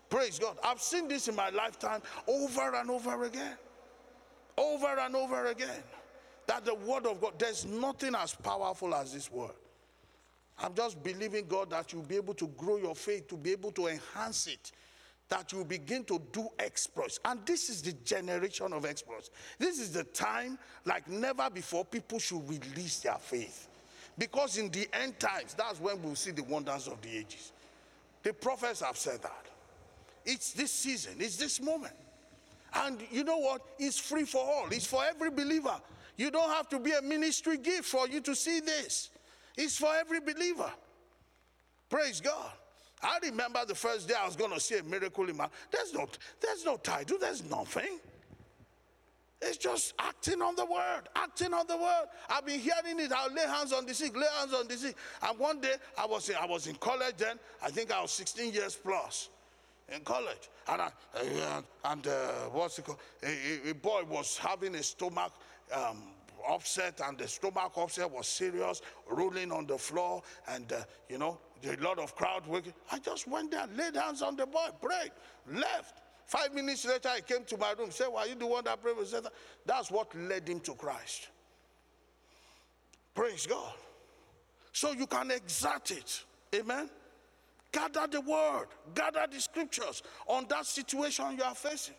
[0.07, 0.57] Praise God.
[0.63, 3.57] I've seen this in my lifetime over and over again.
[4.55, 5.83] Over and over again.
[6.45, 9.55] That the word of God, there's nothing as powerful as this word.
[10.59, 13.71] I'm just believing God that you'll be able to grow your faith, to be able
[13.71, 14.71] to enhance it,
[15.29, 17.19] that you begin to do exploits.
[17.25, 19.31] And this is the generation of exploits.
[19.57, 23.67] This is the time, like never before, people should release their faith.
[24.17, 27.51] Because in the end times, that's when we'll see the wonders of the ages.
[28.23, 29.45] The prophets have said that.
[30.25, 31.93] It's this season, it's this moment.
[32.73, 33.61] And you know what?
[33.79, 35.79] It's free for all, it's for every believer.
[36.17, 39.09] You don't have to be a ministry gift for you to see this.
[39.57, 40.71] It's for every believer.
[41.89, 42.51] Praise God.
[43.01, 45.47] I remember the first day I was going to see a miracle in my.
[45.71, 46.07] There's no,
[46.41, 47.17] there's no title.
[47.19, 47.99] There's nothing.
[49.41, 52.05] It's just acting on the word, acting on the word.
[52.29, 53.11] I've been hearing it.
[53.11, 54.95] I'll lay hands on the sick, lay hands on the sick.
[55.21, 57.37] And one day I was in, I was in college then.
[57.61, 59.29] I think I was 16 years plus
[59.93, 60.49] in college.
[60.67, 60.91] And I,
[61.83, 62.99] and uh, what's it called?
[63.23, 65.33] A, a, boy was having a stomach
[65.71, 66.01] um,
[66.49, 71.37] upset and the stomach upset was serious, rolling on the floor, and uh, you know,
[71.65, 72.73] a lot of crowd working.
[72.91, 75.11] I just went there, laid hands on the boy, prayed,
[75.51, 76.01] left.
[76.25, 78.95] Five minutes later, I came to my room, said, Why you the one that prayed?
[79.05, 79.25] Said,
[79.65, 81.29] That's what led him to Christ.
[83.13, 83.73] Praise God.
[84.73, 86.23] So you can exert it.
[86.53, 86.89] Amen.
[87.71, 91.95] Gather the word, gather the scriptures on that situation you are facing.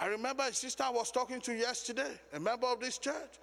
[0.00, 3.40] I remember a sister I was talking to yesterday, a member of this church.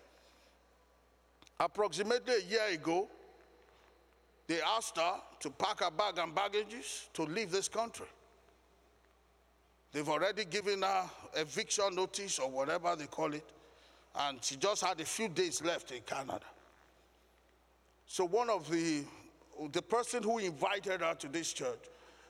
[1.60, 3.10] Approximately a year ago,
[4.48, 8.06] they asked her to pack her bag and baggages to leave this country.
[9.92, 13.46] They've already given her eviction notice or whatever they call it,
[14.16, 16.46] and she just had a few days left in Canada.
[18.08, 19.04] So one of the
[19.72, 21.80] the person who invited her to this church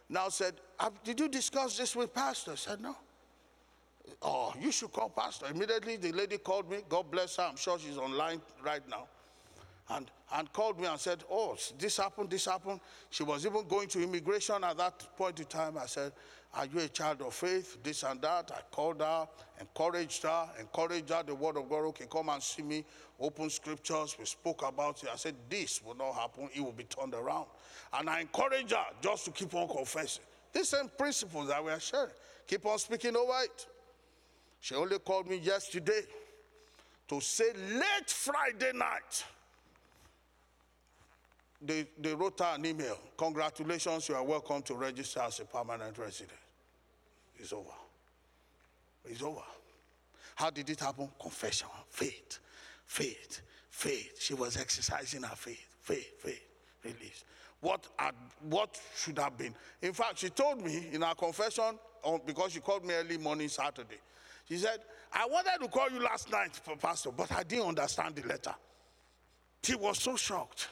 [0.10, 2.52] now said, ah, Did you discuss this with Pastor?
[2.52, 2.96] I said, No.
[4.22, 5.48] Oh, you should call Pastor.
[5.50, 6.78] Immediately the lady called me.
[6.88, 7.44] God bless her.
[7.44, 9.08] I'm sure she's online right now.
[9.90, 12.80] And, and called me and said, Oh, this happened, this happened.
[13.10, 15.78] She was even going to immigration at that point in time.
[15.78, 16.12] I said,
[16.56, 17.78] Are you a child of faith?
[17.84, 18.52] This and that.
[18.52, 19.28] I called her,
[19.60, 21.86] encouraged her, encouraged her the word of God.
[21.90, 22.84] Okay, come and see me.
[23.20, 24.16] Open scriptures.
[24.18, 25.10] We spoke about it.
[25.14, 26.50] I said, This will not happen.
[26.54, 27.46] It will be turned around.
[27.94, 30.24] And I encouraged her just to keep on confessing.
[30.52, 32.12] The same principles that we are sharing.
[32.48, 33.68] Keep on speaking over it.
[34.62, 36.02] She only called me yesterday
[37.08, 39.26] to say late Friday night.
[41.66, 42.98] They, they wrote her an email.
[43.18, 46.38] Congratulations, you are welcome to register as a permanent resident.
[47.38, 47.70] It's over.
[49.06, 49.42] It's over.
[50.36, 51.10] How did it happen?
[51.20, 52.40] Confession, faith,
[52.86, 54.22] faith, faith.
[54.22, 56.46] She was exercising her faith, faith, faith,
[56.84, 57.24] release.
[57.62, 59.56] What, had, what should have been?
[59.82, 61.80] In fact, she told me in her confession,
[62.26, 64.00] because she called me early morning Saturday,
[64.48, 68.28] she said, I wanted to call you last night, Pastor, but I didn't understand the
[68.28, 68.54] letter.
[69.64, 70.68] She was so shocked.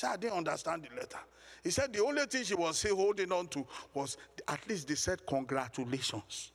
[0.00, 1.18] Said, I didn't understand the letter.
[1.62, 4.16] He said the only thing she was still holding on to was
[4.48, 6.52] at least they said congratulations.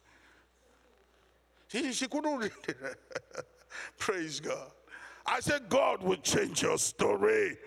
[1.68, 2.78] She, she couldn't read it.
[4.00, 4.72] Praise God.
[5.28, 7.60] I said, God will change your story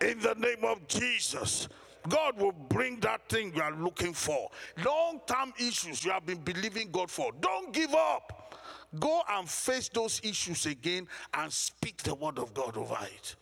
[0.00, 1.68] in the name of Jesus.
[2.08, 4.48] God will bring that thing you are looking for.
[4.84, 7.32] Long term issues you have been believing God for.
[7.40, 8.54] Don't give up.
[9.00, 13.34] Go and face those issues again and speak the word of God over it.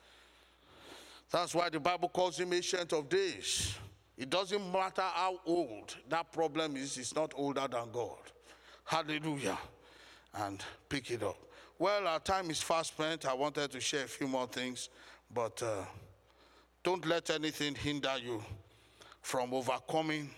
[1.35, 3.74] That's why the Bible calls him ancient of days.
[4.16, 8.18] It doesn't matter how old that problem is, it's not older than God.
[8.85, 9.59] Hallelujah.
[10.35, 11.37] And pick it up.
[11.76, 13.26] Well, our time is fast spent.
[13.26, 14.91] I wanted to share a few more things,
[15.32, 15.61] but.
[15.62, 15.85] Uh,
[16.85, 18.45] don't let anything hinder you
[19.22, 20.28] from overcoming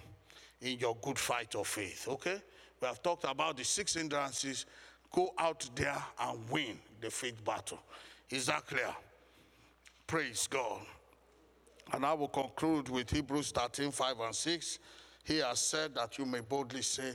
[0.62, 2.06] in your good fight of faith.
[2.08, 2.40] Okay?
[2.80, 4.64] We have talked about the six hindrances.
[5.10, 7.80] Go out there and win the faith battle.
[8.30, 8.94] Is that clear?
[10.06, 10.80] Praise God.
[11.92, 14.78] And I will conclude with Hebrews 13 5 and 6.
[15.24, 17.12] He has said that you may boldly say,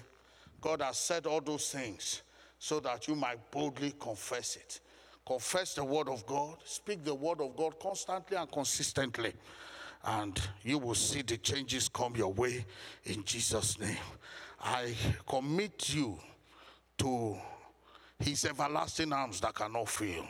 [0.59, 2.21] God has said all those things
[2.59, 4.79] so that you might boldly confess it
[5.25, 9.33] confess the word of God, speak the word of God constantly and consistently,
[10.03, 12.65] and you will see the changes come your way
[13.05, 13.97] in Jesus' name.
[14.59, 14.93] I
[15.27, 16.19] commit you
[16.97, 17.37] to
[18.19, 20.25] his everlasting arms that cannot fail.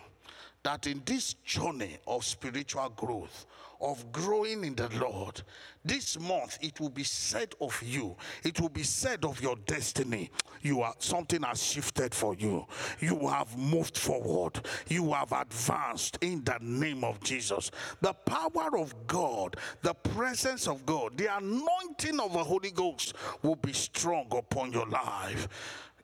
[0.64, 3.46] That in this journey of spiritual growth,
[3.82, 5.42] of growing in the Lord.
[5.84, 10.30] This month, it will be said of you, it will be said of your destiny.
[10.62, 12.68] You are something has shifted for you.
[13.00, 14.64] You have moved forward.
[14.88, 17.72] You have advanced in the name of Jesus.
[18.02, 23.56] The power of God, the presence of God, the anointing of the Holy Ghost will
[23.56, 25.48] be strong upon your life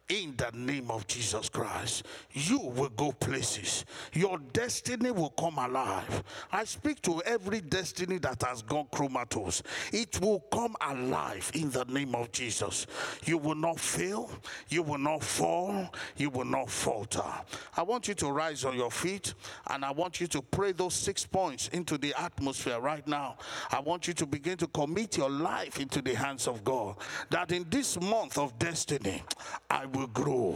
[0.09, 2.03] in the name of Jesus Christ.
[2.31, 3.85] You will go places.
[4.13, 6.23] Your destiny will come alive.
[6.51, 9.63] I speak to every destiny that has gone comatose.
[9.91, 12.87] It will come alive in the name of Jesus.
[13.25, 14.31] You will not fail.
[14.69, 15.93] You will not fall.
[16.15, 17.23] You will not falter.
[17.75, 19.33] I want you to rise on your feet
[19.69, 23.37] and I want you to pray those six points into the atmosphere right now.
[23.71, 26.95] I want you to begin to commit your life into the hands of God.
[27.29, 29.23] That in this month of destiny,
[29.69, 30.55] I will will grow.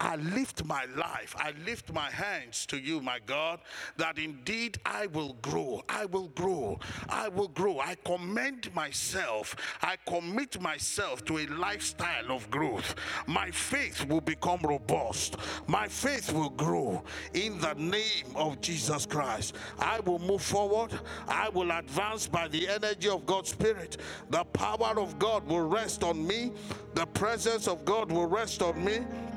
[0.00, 3.60] I lift my life, I lift my hands to you, my God,
[3.96, 5.82] that indeed I will grow.
[5.88, 6.78] I will grow.
[7.08, 7.78] I will grow.
[7.80, 9.56] I commend myself.
[9.80, 12.94] I commit myself to a lifestyle of growth.
[13.26, 15.36] My faith will become robust.
[15.66, 19.56] My faith will grow in the name of Jesus Christ.
[19.78, 20.92] I will move forward.
[21.26, 23.96] I will advance by the energy of God's Spirit.
[24.28, 26.52] The power of God will rest on me.
[26.94, 29.31] The presence of God will rest on me me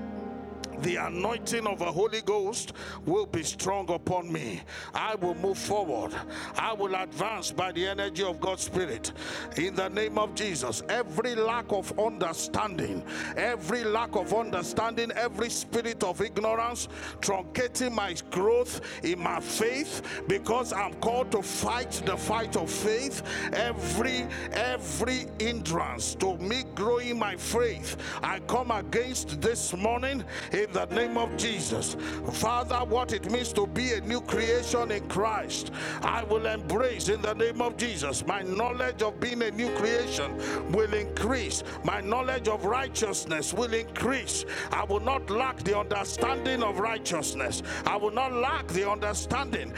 [0.81, 2.73] the anointing of the Holy Ghost
[3.05, 4.61] will be strong upon me.
[4.93, 6.13] I will move forward.
[6.57, 9.11] I will advance by the energy of God's Spirit.
[9.57, 13.03] In the name of Jesus, every lack of understanding,
[13.37, 16.87] every lack of understanding, every spirit of ignorance,
[17.21, 23.23] truncating my growth in my faith, because I'm called to fight the fight of faith.
[23.53, 30.23] Every every hindrance to me growing my faith, I come against this morning.
[30.51, 31.95] In in the name of Jesus.
[32.33, 37.21] Father, what it means to be a new creation in Christ, I will embrace in
[37.21, 38.25] the name of Jesus.
[38.25, 40.35] My knowledge of being a new creation
[40.71, 44.45] will increase, my knowledge of righteousness will increase.
[44.71, 49.73] I will not lack the understanding of righteousness, I will not lack the understanding,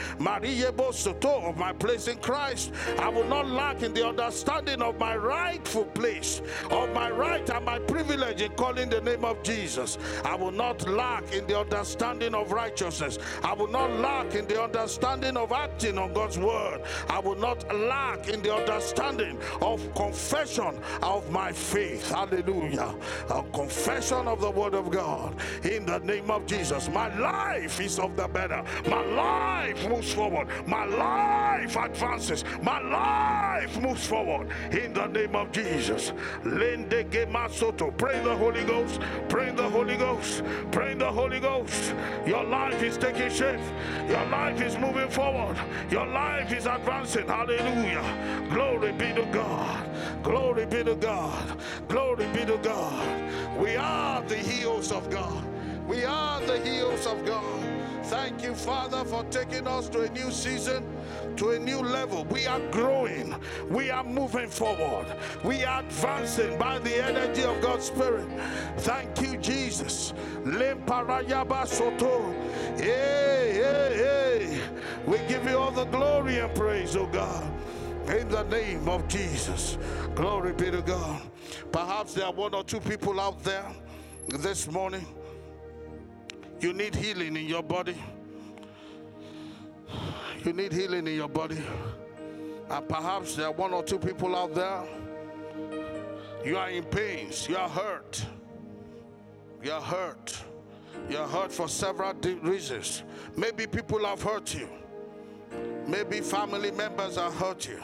[1.48, 2.72] of my place in Christ.
[2.98, 7.64] I will not lack in the understanding of my rightful place, of my right and
[7.64, 9.98] my privilege in calling the name of Jesus.
[10.24, 13.18] I will not lack in the understanding of righteousness.
[13.42, 16.82] I will not lack in the understanding of acting on God's word.
[17.08, 22.10] I will not lack in the understanding of confession of my faith.
[22.10, 22.94] Hallelujah.
[23.30, 26.88] A confession of the word of God in the name of Jesus.
[26.88, 28.62] My life is of the better.
[28.88, 30.48] My life moves forward.
[30.66, 32.44] My life advances.
[32.62, 36.12] My life moves forward in the name of Jesus.
[36.44, 37.96] Lende Gemasoto.
[37.96, 39.00] Pray the Holy Ghost.
[39.28, 40.42] Pray the Holy Ghost.
[40.70, 41.94] Pray in the Holy Ghost.
[42.26, 43.60] Your life is taking shape.
[44.08, 45.56] Your life is moving forward.
[45.90, 47.26] Your life is advancing.
[47.26, 48.48] Hallelujah.
[48.52, 49.88] Glory be to God.
[50.22, 51.58] Glory be to God.
[51.88, 53.58] Glory be to God.
[53.58, 55.44] We are the heels of God.
[55.86, 57.87] We are the heels of God.
[58.08, 60.82] Thank you, Father, for taking us to a new season,
[61.36, 62.24] to a new level.
[62.24, 63.34] We are growing.
[63.68, 65.14] We are moving forward.
[65.44, 68.26] We are advancing by the energy of God's Spirit.
[68.78, 70.14] Thank you, Jesus.
[70.42, 70.74] Hey,
[73.52, 74.60] hey, hey.
[75.06, 77.44] We give you all the glory and praise, oh God.
[78.08, 79.76] In the name of Jesus.
[80.14, 81.20] Glory be to God.
[81.72, 83.66] Perhaps there are one or two people out there
[84.28, 85.06] this morning
[86.60, 87.96] you need healing in your body.
[90.44, 91.58] You need healing in your body.
[92.70, 94.82] And perhaps there are one or two people out there.
[96.44, 97.48] You are in pains.
[97.48, 98.24] You are hurt.
[99.62, 100.38] You are hurt.
[101.08, 103.02] You are hurt for several reasons.
[103.36, 104.68] Maybe people have hurt you.
[105.86, 107.82] Maybe family members have hurt you.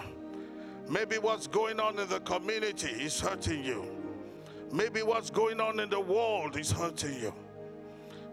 [0.89, 3.91] Maybe what's going on in the community is hurting you.
[4.71, 7.35] Maybe what's going on in the world is hurting you.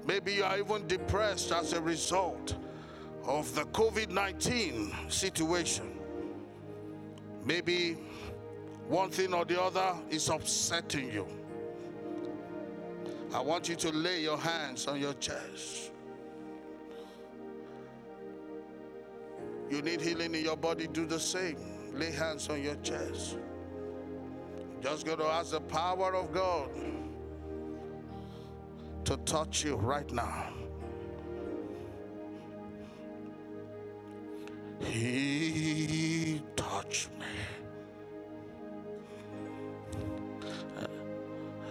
[0.06, 2.56] Maybe you are even depressed as a result
[3.26, 6.00] of the COVID 19 situation.
[7.46, 7.98] Maybe
[8.88, 11.28] one thing or the other is upsetting you.
[13.34, 15.92] I want you to lay your hands on your chest.
[19.70, 21.58] You need healing in your body, do the same.
[21.94, 23.38] Lay hands on your chest.
[24.82, 26.70] Just going to ask the power of God
[29.06, 30.48] to touch you right now.
[34.82, 37.26] He touched me.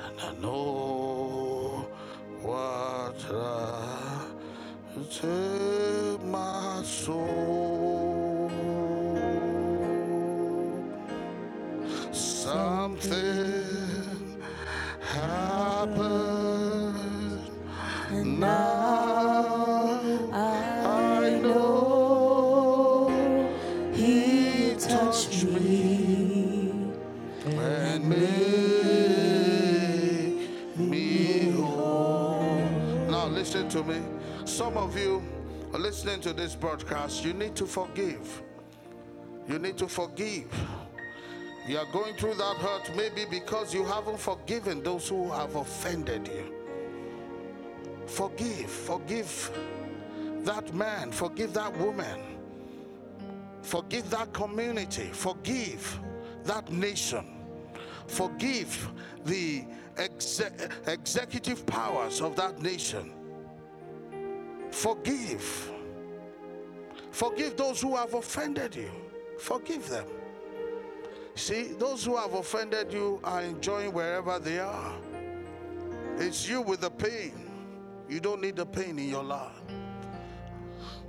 [0.04, 1.86] And I know
[2.42, 3.20] what
[5.10, 8.50] take my soul.
[12.12, 13.60] Something
[33.70, 34.00] to me.
[34.44, 35.22] Some of you
[35.72, 38.42] are listening to this broadcast, you need to forgive.
[39.48, 40.52] You need to forgive.
[41.68, 46.26] You are going through that hurt maybe because you haven't forgiven those who have offended
[46.28, 46.59] you.
[48.10, 49.50] Forgive, forgive
[50.44, 52.20] that man, forgive that woman,
[53.62, 56.00] forgive that community, forgive
[56.44, 57.24] that nation,
[58.06, 58.90] forgive
[59.24, 59.64] the
[60.86, 63.12] executive powers of that nation
[64.70, 65.70] Forgive.
[67.10, 68.90] Forgive those who have offended you.
[69.38, 70.06] Forgive them.
[71.34, 74.94] See, those who have offended you are enjoying wherever they are.
[76.18, 77.49] It's you with the pain.
[78.10, 79.52] You don't need the pain in your life.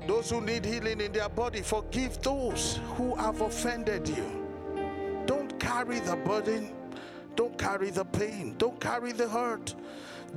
[0.07, 5.23] Those who need healing in their body, forgive those who have offended you.
[5.25, 6.73] Don't carry the burden.
[7.35, 8.55] Don't carry the pain.
[8.57, 9.73] Don't carry the hurt.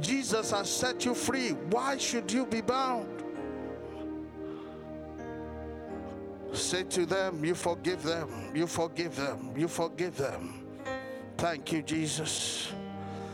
[0.00, 1.50] Jesus has set you free.
[1.50, 3.22] Why should you be bound?
[6.52, 10.64] Say to them, You forgive them, you forgive them, you forgive them.
[11.36, 12.72] Thank you, Jesus.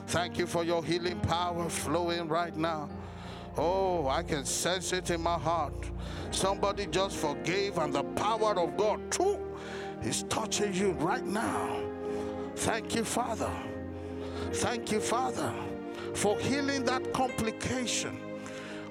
[0.07, 2.89] Thank you for your healing power flowing right now.
[3.57, 5.91] Oh, I can sense it in my heart.
[6.31, 9.39] Somebody just forgave, and the power of God, too,
[10.03, 11.81] is touching you right now.
[12.57, 13.51] Thank you, Father.
[14.53, 15.53] Thank you, Father.
[16.15, 18.19] for healing that complication.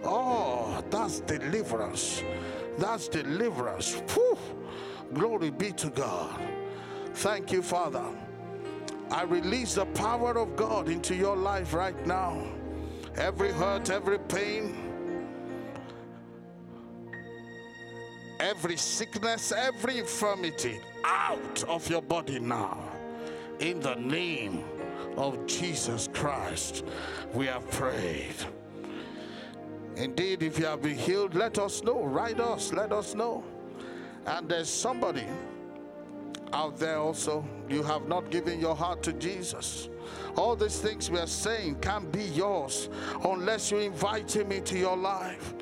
[0.03, 2.23] Oh, that's deliverance.
[2.77, 4.01] That's deliverance.
[4.13, 4.37] Whew.
[5.13, 6.39] Glory be to God.
[7.15, 8.05] Thank you, Father.
[9.11, 12.47] I release the power of God into your life right now.
[13.19, 14.77] Every hurt, every pain,
[18.39, 22.81] every sickness, every infirmity out of your body now.
[23.59, 24.63] In the name
[25.17, 26.85] of Jesus Christ,
[27.33, 28.35] we have prayed.
[29.97, 32.05] Indeed, if you have been healed, let us know.
[32.05, 33.43] Write us, let us know.
[34.27, 35.25] And there's somebody
[36.53, 39.89] out there also, you have not given your heart to Jesus.
[40.35, 42.89] All these things we are saying can't be yours
[43.23, 45.53] unless you invite Him into your life.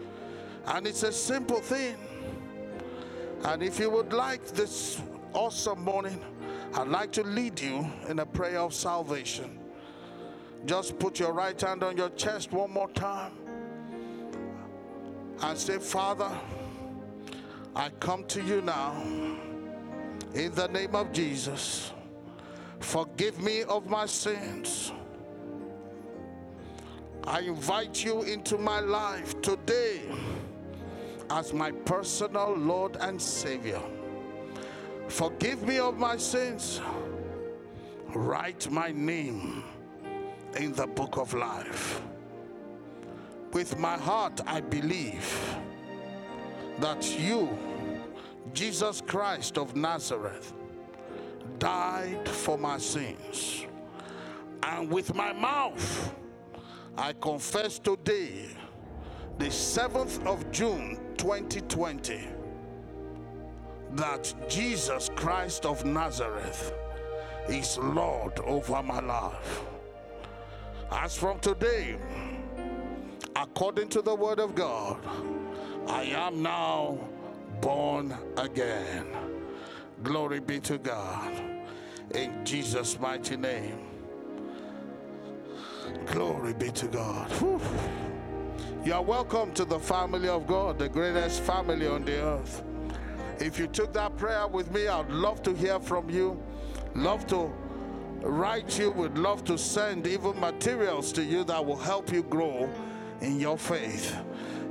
[0.68, 1.96] And it's a simple thing.
[3.44, 5.02] And if you would like this
[5.34, 6.24] awesome morning,
[6.74, 9.60] I'd like to lead you in a prayer of salvation.
[10.66, 13.32] Just put your right hand on your chest one more time
[15.42, 16.32] and say, Father,
[17.76, 19.02] I come to you now
[20.34, 21.92] in the name of Jesus.
[22.80, 24.92] Forgive me of my sins.
[27.24, 30.04] I invite you into my life today
[31.30, 33.82] as my personal Lord and Savior.
[35.10, 36.80] Forgive me of my sins.
[38.14, 39.64] Write my name
[40.56, 42.02] in the book of life.
[43.52, 45.58] With my heart, I believe
[46.80, 47.58] that you,
[48.54, 50.54] Jesus Christ of Nazareth,
[51.60, 53.66] died for my sins.
[54.64, 56.14] And with my mouth,
[56.98, 58.50] I confess today,
[59.38, 62.28] the 7th of June 2020,
[63.92, 66.74] that Jesus Christ of Nazareth
[67.48, 69.62] is Lord over my life.
[70.92, 71.98] As from today,
[73.36, 74.98] according to the word of God,
[75.88, 76.98] I am now
[77.62, 79.27] born again.
[80.04, 81.34] Glory be to God.
[82.14, 83.80] In Jesus' mighty name.
[86.08, 87.32] Glory be to God.
[87.34, 87.60] Whew.
[88.86, 92.64] You are welcome to the family of God, the greatest family on the earth.
[93.40, 96.42] If you took that prayer with me, I'd love to hear from you.
[96.96, 97.52] Love to
[98.22, 102.70] write you, would love to send even materials to you that will help you grow
[103.22, 104.16] in your faith.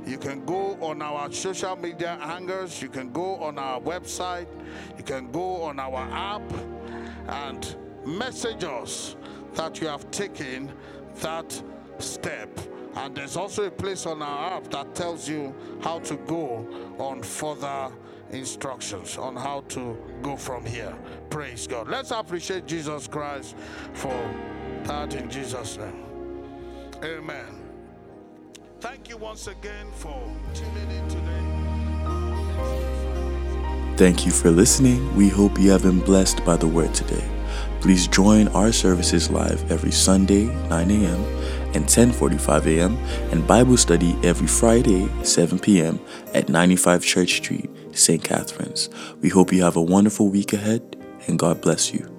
[0.07, 4.47] You can go on our social media hangers, you can go on our website,
[4.97, 6.41] you can go on our app
[7.27, 7.75] and
[8.05, 9.17] message us
[9.55, 10.71] that you have taken
[11.15, 11.61] that
[11.99, 12.49] step.
[12.95, 16.65] And there's also a place on our app that tells you how to go
[16.97, 17.91] on further
[18.31, 20.95] instructions on how to go from here.
[21.29, 21.89] Praise God.
[21.89, 23.55] Let's appreciate Jesus Christ
[23.93, 24.17] for
[24.83, 26.05] that in Jesus' name.
[27.03, 27.56] Amen.
[28.79, 30.21] Thank you once again for
[30.53, 31.47] tuning in today.
[33.97, 35.15] Thank you for listening.
[35.15, 37.27] We hope you have been blessed by the word today.
[37.81, 41.23] Please join our services live every Sunday, 9 a.m.
[41.73, 42.97] and 10:45 a.m.
[43.31, 45.99] and Bible study every Friday, 7 p.m.
[46.35, 48.23] at 95 Church Street, St.
[48.23, 48.89] Catharines.
[49.21, 50.81] We hope you have a wonderful week ahead
[51.27, 52.16] and God bless you.